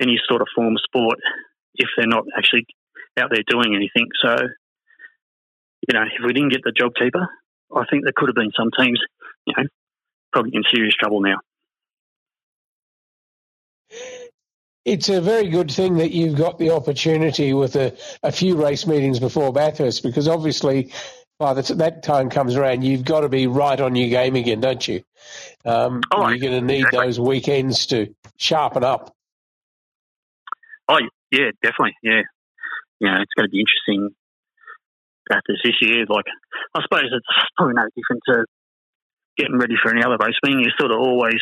any 0.00 0.18
sort 0.28 0.42
of 0.42 0.48
form 0.54 0.74
of 0.74 0.80
sport 0.82 1.18
if 1.74 1.88
they're 1.96 2.06
not 2.06 2.24
actually 2.36 2.66
out 3.18 3.30
there 3.30 3.42
doing 3.46 3.74
anything. 3.74 4.08
So, 4.22 4.36
you 5.88 5.94
know, 5.94 6.02
if 6.02 6.24
we 6.24 6.32
didn't 6.32 6.50
get 6.50 6.62
the 6.64 6.72
job 6.72 6.92
keeper, 6.98 7.28
I 7.74 7.84
think 7.90 8.04
there 8.04 8.12
could 8.14 8.28
have 8.28 8.34
been 8.34 8.52
some 8.56 8.70
teams, 8.78 9.00
you 9.46 9.54
know, 9.56 9.64
probably 10.32 10.52
in 10.54 10.62
serious 10.72 10.94
trouble 10.94 11.20
now. 11.20 11.38
It's 14.84 15.08
a 15.08 15.20
very 15.20 15.48
good 15.48 15.70
thing 15.70 15.96
that 15.96 16.12
you've 16.12 16.36
got 16.36 16.58
the 16.58 16.70
opportunity 16.70 17.52
with 17.52 17.74
a, 17.74 17.96
a 18.22 18.30
few 18.30 18.56
race 18.62 18.86
meetings 18.86 19.18
before 19.18 19.52
Bathurst 19.52 20.02
because 20.02 20.28
obviously 20.28 20.92
by 21.38 21.54
the 21.54 21.74
that 21.74 22.02
time 22.02 22.30
comes 22.30 22.56
around, 22.56 22.82
you've 22.82 23.04
got 23.04 23.20
to 23.20 23.28
be 23.28 23.46
right 23.46 23.80
on 23.80 23.94
your 23.94 24.08
game 24.08 24.36
again, 24.36 24.60
don't 24.60 24.86
you? 24.86 25.02
Um, 25.64 26.02
oh, 26.12 26.28
you're 26.28 26.38
going 26.38 26.60
to 26.60 26.66
need 26.66 26.86
exactly. 26.86 27.06
those 27.06 27.20
weekends 27.20 27.86
to 27.86 28.14
sharpen 28.38 28.84
up. 28.84 29.15
Oh 30.88 30.98
yeah, 31.30 31.50
definitely. 31.62 31.94
Yeah, 32.02 32.22
you 33.00 33.08
know, 33.08 33.18
it's 33.20 33.34
going 33.36 33.48
to 33.48 33.52
be 33.52 33.60
interesting 33.60 34.14
after 35.30 35.54
this 35.62 35.74
year. 35.80 36.06
Like, 36.08 36.26
I 36.74 36.82
suppose 36.82 37.10
it's 37.10 37.26
probably 37.56 37.74
no 37.74 37.86
different 37.96 38.22
to 38.30 38.44
getting 39.36 39.58
ready 39.58 39.74
for 39.82 39.90
any 39.90 40.04
other 40.04 40.16
race. 40.20 40.38
Mean, 40.44 40.60
you're 40.60 40.78
sort 40.78 40.92
of 40.92 40.98
always 40.98 41.40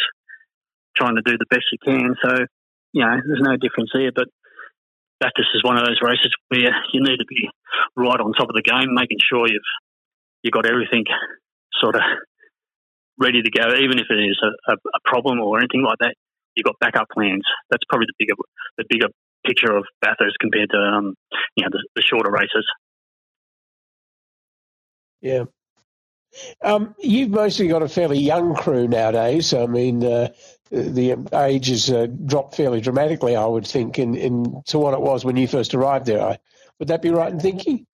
trying 0.96 1.16
to 1.16 1.22
do 1.22 1.37
the 1.38 1.50
best 1.50 1.64
you 1.72 1.78
can. 1.85 2.14
So, 2.22 2.46
you 2.92 3.04
know, 3.04 3.16
there's 3.26 3.42
no 3.42 3.57
difference 3.57 3.90
here. 3.92 4.11
But 4.14 4.28
Bathurst 5.20 5.54
is 5.54 5.64
one 5.64 5.78
of 5.78 5.87
those 5.87 6.00
races 6.02 6.33
where 6.48 6.74
you 6.92 7.00
need 7.02 7.18
to 7.18 7.28
be 7.28 7.48
right 7.96 8.20
on 8.20 8.33
top 8.33 8.48
of 8.48 8.57
the 8.57 8.62
game, 8.62 8.94
making 8.94 9.18
sure 9.22 9.46
you've 9.48 9.70
you 10.42 10.50
got 10.50 10.66
everything 10.66 11.04
sort 11.80 11.96
of 11.96 12.02
ready 13.18 13.40
to 13.40 13.50
go, 13.50 13.74
even 13.80 13.98
if 13.98 14.07
it 14.11 14.20
is 14.20 14.38
a, 14.68 14.72
a 14.72 15.00
problem 15.04 15.40
or 15.40 15.59
anything 15.59 15.83
like 15.83 15.98
that. 16.00 16.14
You've 16.57 16.64
got 16.64 16.77
backup 16.81 17.09
plans. 17.12 17.43
That's 17.71 17.85
probably 17.88 18.07
the 18.07 18.14
bigger 18.19 18.35
the 18.79 18.85
bigger 18.88 19.09
picture 19.47 19.77
of 19.77 19.85
Bathurst 20.01 20.37
compared 20.40 20.71
to 20.71 20.79
um, 20.79 21.14
you 21.57 21.64
know 21.64 21.71
the, 21.73 21.87
the 21.97 22.03
shorter 22.03 22.31
races. 22.31 22.67
Yeah. 25.21 25.45
Um, 26.62 26.95
you've 26.99 27.31
mostly 27.31 27.69
got 27.69 27.83
a 27.83 27.88
fairly 27.88 28.19
young 28.19 28.55
crew 28.55 28.88
nowadays. 28.88 29.55
I 29.55 29.67
mean, 29.67 30.05
uh, 30.05 30.29
the 30.71 31.17
age 31.33 31.69
has 31.69 31.90
uh, 31.90 32.07
dropped 32.07 32.57
fairly 32.57 32.81
dramatically, 32.81 33.37
I 33.37 33.47
would 33.47 33.67
think, 33.67 33.99
in, 33.99 34.17
in 34.17 34.62
to 34.67 34.79
what 34.79 34.95
it 34.95 35.01
was 35.01 35.25
when 35.25 35.37
you 35.37 35.47
first 35.47 35.75
arrived 35.75 36.07
there. 36.07 36.21
I, 36.21 36.38
would 36.79 36.88
that 36.88 37.03
be 37.03 37.11
right 37.11 37.33
in 37.33 37.38
thinking? 37.38 37.87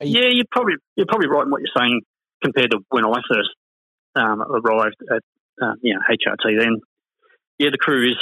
You... 0.00 0.20
Yeah, 0.20 0.28
you're 0.30 0.46
probably 0.50 0.74
you're 0.96 1.06
probably 1.06 1.28
right 1.28 1.42
in 1.42 1.50
what 1.50 1.60
you're 1.60 1.76
saying 1.76 2.00
compared 2.42 2.70
to 2.70 2.78
when 2.90 3.04
I 3.04 3.20
first 3.28 3.50
um, 4.14 4.40
arrived 4.42 4.96
at 5.10 5.22
uh, 5.60 5.74
you 5.82 5.94
know 5.94 6.00
HRT. 6.08 6.58
Then, 6.58 6.80
yeah, 7.60 7.68
the 7.70 7.78
crew 7.78 8.08
is 8.08 8.16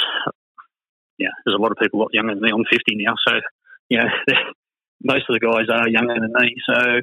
yeah, 1.17 1.31
there's 1.45 1.55
a 1.55 1.61
lot 1.61 1.71
of 1.71 1.77
people 1.81 1.99
a 1.99 2.01
lot 2.03 2.13
younger 2.13 2.35
than 2.35 2.43
me. 2.43 2.51
I'm 2.51 2.65
50 2.69 2.95
now, 2.99 3.15
so 3.25 3.39
you 3.87 3.97
know, 3.97 4.07
most 5.03 5.23
of 5.29 5.33
the 5.33 5.39
guys 5.39 5.71
are 5.71 5.87
younger 5.87 6.15
than 6.15 6.31
me. 6.33 6.55
So 6.67 6.99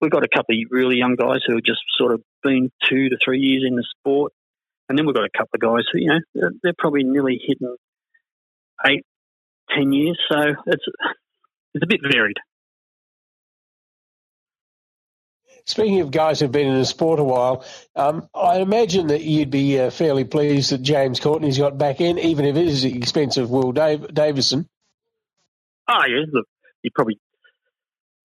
we've 0.00 0.10
got 0.10 0.24
a 0.24 0.28
couple 0.28 0.54
of 0.54 0.60
really 0.70 0.96
young 0.96 1.14
guys 1.14 1.40
who 1.46 1.54
have 1.54 1.64
just 1.64 1.80
sort 1.96 2.12
of 2.12 2.22
been 2.42 2.70
two 2.88 3.08
to 3.08 3.16
three 3.24 3.38
years 3.38 3.64
in 3.66 3.76
the 3.76 3.86
sport. 3.98 4.32
and 4.88 4.98
then 4.98 5.06
we've 5.06 5.14
got 5.14 5.24
a 5.24 5.36
couple 5.36 5.54
of 5.54 5.60
guys 5.60 5.84
who, 5.92 6.00
you 6.00 6.08
know, 6.08 6.20
they're, 6.34 6.52
they're 6.62 6.78
probably 6.78 7.04
nearly 7.04 7.40
hitting 7.40 7.76
eight, 8.86 9.04
ten 9.70 9.92
years. 9.92 10.18
So 10.30 10.38
it's 10.66 10.84
it's 11.74 11.84
a 11.84 11.88
bit 11.88 12.00
varied. 12.02 12.36
Speaking 15.66 16.00
of 16.00 16.10
guys 16.10 16.40
who've 16.40 16.52
been 16.52 16.68
in 16.68 16.78
the 16.78 16.84
sport 16.84 17.18
a 17.20 17.24
while, 17.24 17.64
um, 17.96 18.28
I 18.34 18.58
imagine 18.58 19.06
that 19.06 19.22
you'd 19.22 19.50
be 19.50 19.80
uh, 19.80 19.88
fairly 19.88 20.24
pleased 20.24 20.72
that 20.72 20.82
James 20.82 21.20
Courtney's 21.20 21.56
got 21.56 21.78
back 21.78 22.02
in, 22.02 22.18
even 22.18 22.44
if 22.44 22.56
it 22.56 22.66
is 22.66 22.82
the 22.82 22.94
expense 22.98 23.38
of 23.38 23.50
Will 23.50 23.72
Dav- 23.72 24.12
Davison. 24.12 24.68
Oh 25.88 26.04
yeah, 26.06 26.24
look, 26.30 26.46
you 26.82 26.90
probably, 26.94 27.18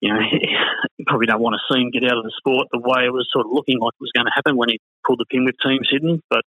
you 0.00 0.12
know, 0.12 0.20
you 0.98 1.04
probably 1.06 1.26
don't 1.26 1.40
want 1.40 1.56
to 1.56 1.74
see 1.74 1.80
him 1.80 1.90
get 1.90 2.04
out 2.04 2.18
of 2.18 2.24
the 2.24 2.32
sport 2.36 2.68
the 2.72 2.78
way 2.78 3.06
it 3.06 3.12
was 3.12 3.26
sort 3.32 3.46
of 3.46 3.52
looking 3.52 3.78
like 3.80 3.94
it 3.94 4.04
was 4.04 4.12
going 4.14 4.26
to 4.26 4.32
happen 4.34 4.56
when 4.56 4.68
he 4.68 4.78
pulled 5.06 5.18
the 5.18 5.26
pin 5.30 5.46
with 5.46 5.56
Team 5.64 5.80
Sydney. 5.90 6.20
But 6.28 6.42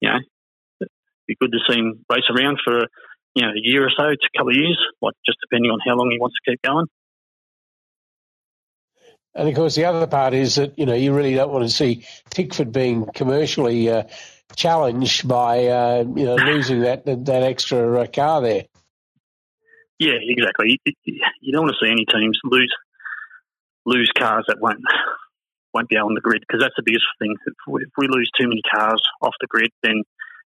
you 0.00 0.10
know, 0.10 0.18
it'd 0.80 0.90
be 1.26 1.36
good 1.40 1.50
to 1.50 1.58
see 1.68 1.78
him 1.78 2.04
race 2.08 2.30
around 2.30 2.58
for 2.64 2.86
you 3.34 3.42
know 3.42 3.50
a 3.50 3.62
year 3.62 3.84
or 3.84 3.90
so, 3.90 4.04
a 4.04 4.38
couple 4.38 4.50
of 4.50 4.56
years, 4.56 4.78
like 5.02 5.14
just 5.26 5.38
depending 5.42 5.72
on 5.72 5.80
how 5.84 5.96
long 5.96 6.10
he 6.12 6.20
wants 6.20 6.36
to 6.38 6.50
keep 6.52 6.62
going. 6.62 6.86
And 9.34 9.48
of 9.48 9.54
course, 9.54 9.74
the 9.74 9.84
other 9.84 10.06
part 10.06 10.32
is 10.32 10.56
that 10.56 10.78
you 10.78 10.86
know 10.86 10.94
you 10.94 11.12
really 11.12 11.34
don't 11.34 11.50
want 11.50 11.64
to 11.64 11.74
see 11.74 12.06
Tickford 12.30 12.72
being 12.72 13.06
commercially 13.14 13.90
uh, 13.90 14.04
challenged 14.54 15.26
by 15.26 15.66
uh, 15.66 16.04
you 16.14 16.24
know 16.24 16.36
losing 16.36 16.80
that 16.82 17.04
that 17.04 17.42
extra 17.42 18.00
uh, 18.00 18.06
car 18.06 18.40
there. 18.40 18.64
Yeah, 19.98 20.18
exactly. 20.20 20.80
You 21.04 21.52
don't 21.52 21.64
want 21.64 21.74
to 21.78 21.84
see 21.84 21.90
any 21.90 22.04
teams 22.04 22.38
lose 22.44 22.72
lose 23.84 24.10
cars 24.16 24.44
that 24.48 24.60
won't 24.60 24.80
won't 25.72 25.88
be 25.88 25.96
on 25.96 26.14
the 26.14 26.20
grid 26.20 26.42
because 26.46 26.62
that's 26.62 26.76
the 26.76 26.84
biggest 26.84 27.04
thing. 27.18 27.34
If 27.46 27.54
we, 27.66 27.82
if 27.82 27.90
we, 27.96 28.06
lose 28.08 28.30
too 28.38 28.48
many 28.48 28.62
cars 28.72 29.02
off 29.20 29.34
the 29.40 29.48
grid, 29.48 29.70
then 29.82 30.02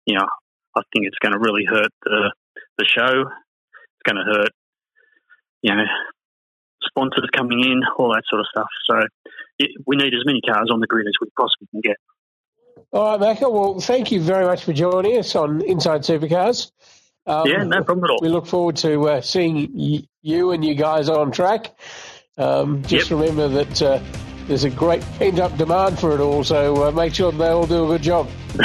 you 0.07 0.17
know 0.17 0.27
I 0.77 0.83
think 0.93 1.07
it's 1.07 1.19
going 1.19 1.33
to 1.33 1.39
really 1.39 1.65
hurt 1.65 1.93
the 2.05 2.33
the 2.79 2.85
show. 2.87 3.23
It's 3.23 4.05
going 4.05 4.25
to 4.25 4.33
hurt 4.33 4.51
you 5.63 5.75
know 5.75 5.85
sponsors 6.83 7.29
coming 7.35 7.61
in, 7.61 7.81
all 7.99 8.13
that 8.15 8.23
sort 8.29 8.41
of 8.41 8.47
stuff. 8.51 8.69
So 8.87 9.01
it, 9.59 9.71
we 9.87 9.97
need 9.97 10.15
as 10.15 10.25
many 10.25 10.41
cars 10.41 10.71
on 10.73 10.81
the 10.81 10.87
grid 10.87 11.07
as 11.07 11.15
we 11.21 11.29
possibly 11.37 11.69
can 11.71 11.81
get. 11.81 11.97
All 12.93 13.19
right, 13.19 13.37
Macca. 13.37 13.53
Well, 13.53 13.81
thank 13.81 14.11
you 14.13 14.21
very 14.21 14.45
much 14.45 14.65
for 14.65 14.73
joining 14.73 15.19
us 15.19 15.35
on 15.35 15.63
Inside 15.63 16.03
Supercars. 16.03 16.71
Um, 17.27 17.47
yeah, 17.47 17.63
no 17.63 17.83
problem 17.83 18.05
at 18.05 18.11
all. 18.11 18.19
We 18.23 18.29
look 18.29 18.47
forward 18.47 18.77
to 18.77 19.09
uh, 19.09 19.21
seeing 19.21 19.71
y- 19.75 20.09
you 20.23 20.53
and 20.53 20.65
you 20.65 20.75
guys 20.75 21.11
on 21.11 21.31
track. 21.31 21.79
Um, 22.39 22.83
just 22.85 23.11
yep. 23.11 23.21
remember 23.21 23.49
that 23.49 23.83
uh, 23.83 24.03
there's 24.49 24.65
a 24.65 24.71
great 24.71 25.03
pent 25.19 25.39
up 25.39 25.57
demand 25.57 25.99
for 25.99 26.15
it 26.15 26.21
all, 26.21 26.43
so 26.43 26.89
uh, 26.89 26.91
make 26.91 27.15
sure 27.15 27.31
they 27.31 27.49
all 27.49 27.67
do 27.67 27.85
a 27.85 27.89
good 27.89 28.03
job. 28.03 28.29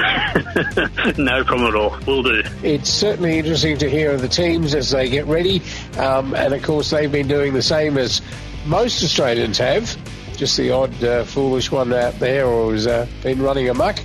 no 1.17 1.43
problem 1.43 1.67
at 1.67 1.76
all. 1.76 1.98
We'll 2.08 2.24
do. 2.24 2.41
It's 2.63 2.89
certainly 2.89 3.38
interesting 3.38 3.78
to 3.80 3.89
hear 3.89 4.12
of 4.12 4.22
the 4.22 4.30
teams 4.30 4.74
as 4.74 4.91
they 4.91 5.10
get 5.10 5.26
ready, 5.26 5.62
um, 5.98 6.34
and 6.34 6.54
of 6.54 6.63
course, 6.63 6.89
they've 6.89 7.12
been 7.12 7.28
doing 7.28 7.54
the 7.54 7.62
same 7.62 7.98
as 7.98 8.22
most 8.65 9.04
Australians 9.04 9.58
have. 9.58 9.96
Just 10.38 10.58
the 10.58 10.72
odd 10.72 11.04
uh, 11.04 11.26
foolish 11.26 11.69
one 11.69 11.93
out 11.93 12.17
there 12.19 12.48
or 12.48 12.72
has 12.72 12.88
uh, 12.88 13.06
been 13.22 13.41
running 13.41 13.69
amok 13.69 14.00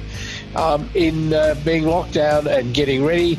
um, 0.56 0.90
in 0.94 1.32
uh, 1.32 1.54
being 1.64 1.84
locked 1.84 2.12
down 2.12 2.46
and 2.48 2.74
getting 2.74 3.04
ready 3.04 3.36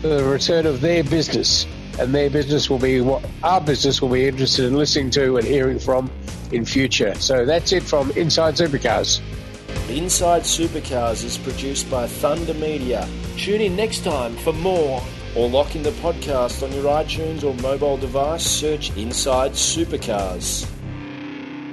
for 0.00 0.08
the 0.08 0.24
return 0.24 0.66
of 0.66 0.80
their 0.80 1.04
business. 1.04 1.66
And 1.98 2.14
their 2.14 2.30
business 2.30 2.70
will 2.70 2.78
be 2.78 3.00
what 3.00 3.24
our 3.42 3.60
business 3.60 4.00
will 4.00 4.08
be 4.08 4.26
interested 4.26 4.64
in 4.64 4.76
listening 4.76 5.10
to 5.10 5.36
and 5.36 5.46
hearing 5.46 5.78
from 5.78 6.10
in 6.52 6.64
future. 6.64 7.14
So 7.16 7.44
that's 7.44 7.72
it 7.72 7.82
from 7.82 8.10
Inside 8.12 8.54
Supercars. 8.54 9.20
Inside 9.88 10.42
Supercars 10.42 11.24
is 11.24 11.38
produced 11.38 11.90
by 11.90 12.06
Thunder 12.06 12.54
Media. 12.54 13.08
Tune 13.36 13.60
in 13.60 13.76
next 13.76 14.04
time 14.04 14.36
for 14.38 14.52
more 14.52 15.02
or 15.34 15.48
lock 15.48 15.74
in 15.74 15.82
the 15.82 15.90
podcast 15.92 16.62
on 16.62 16.72
your 16.72 16.84
iTunes 16.84 17.42
or 17.44 17.54
mobile 17.62 17.96
device. 17.96 18.44
Search 18.44 18.94
Inside 18.96 19.52
Supercars. 19.52 20.68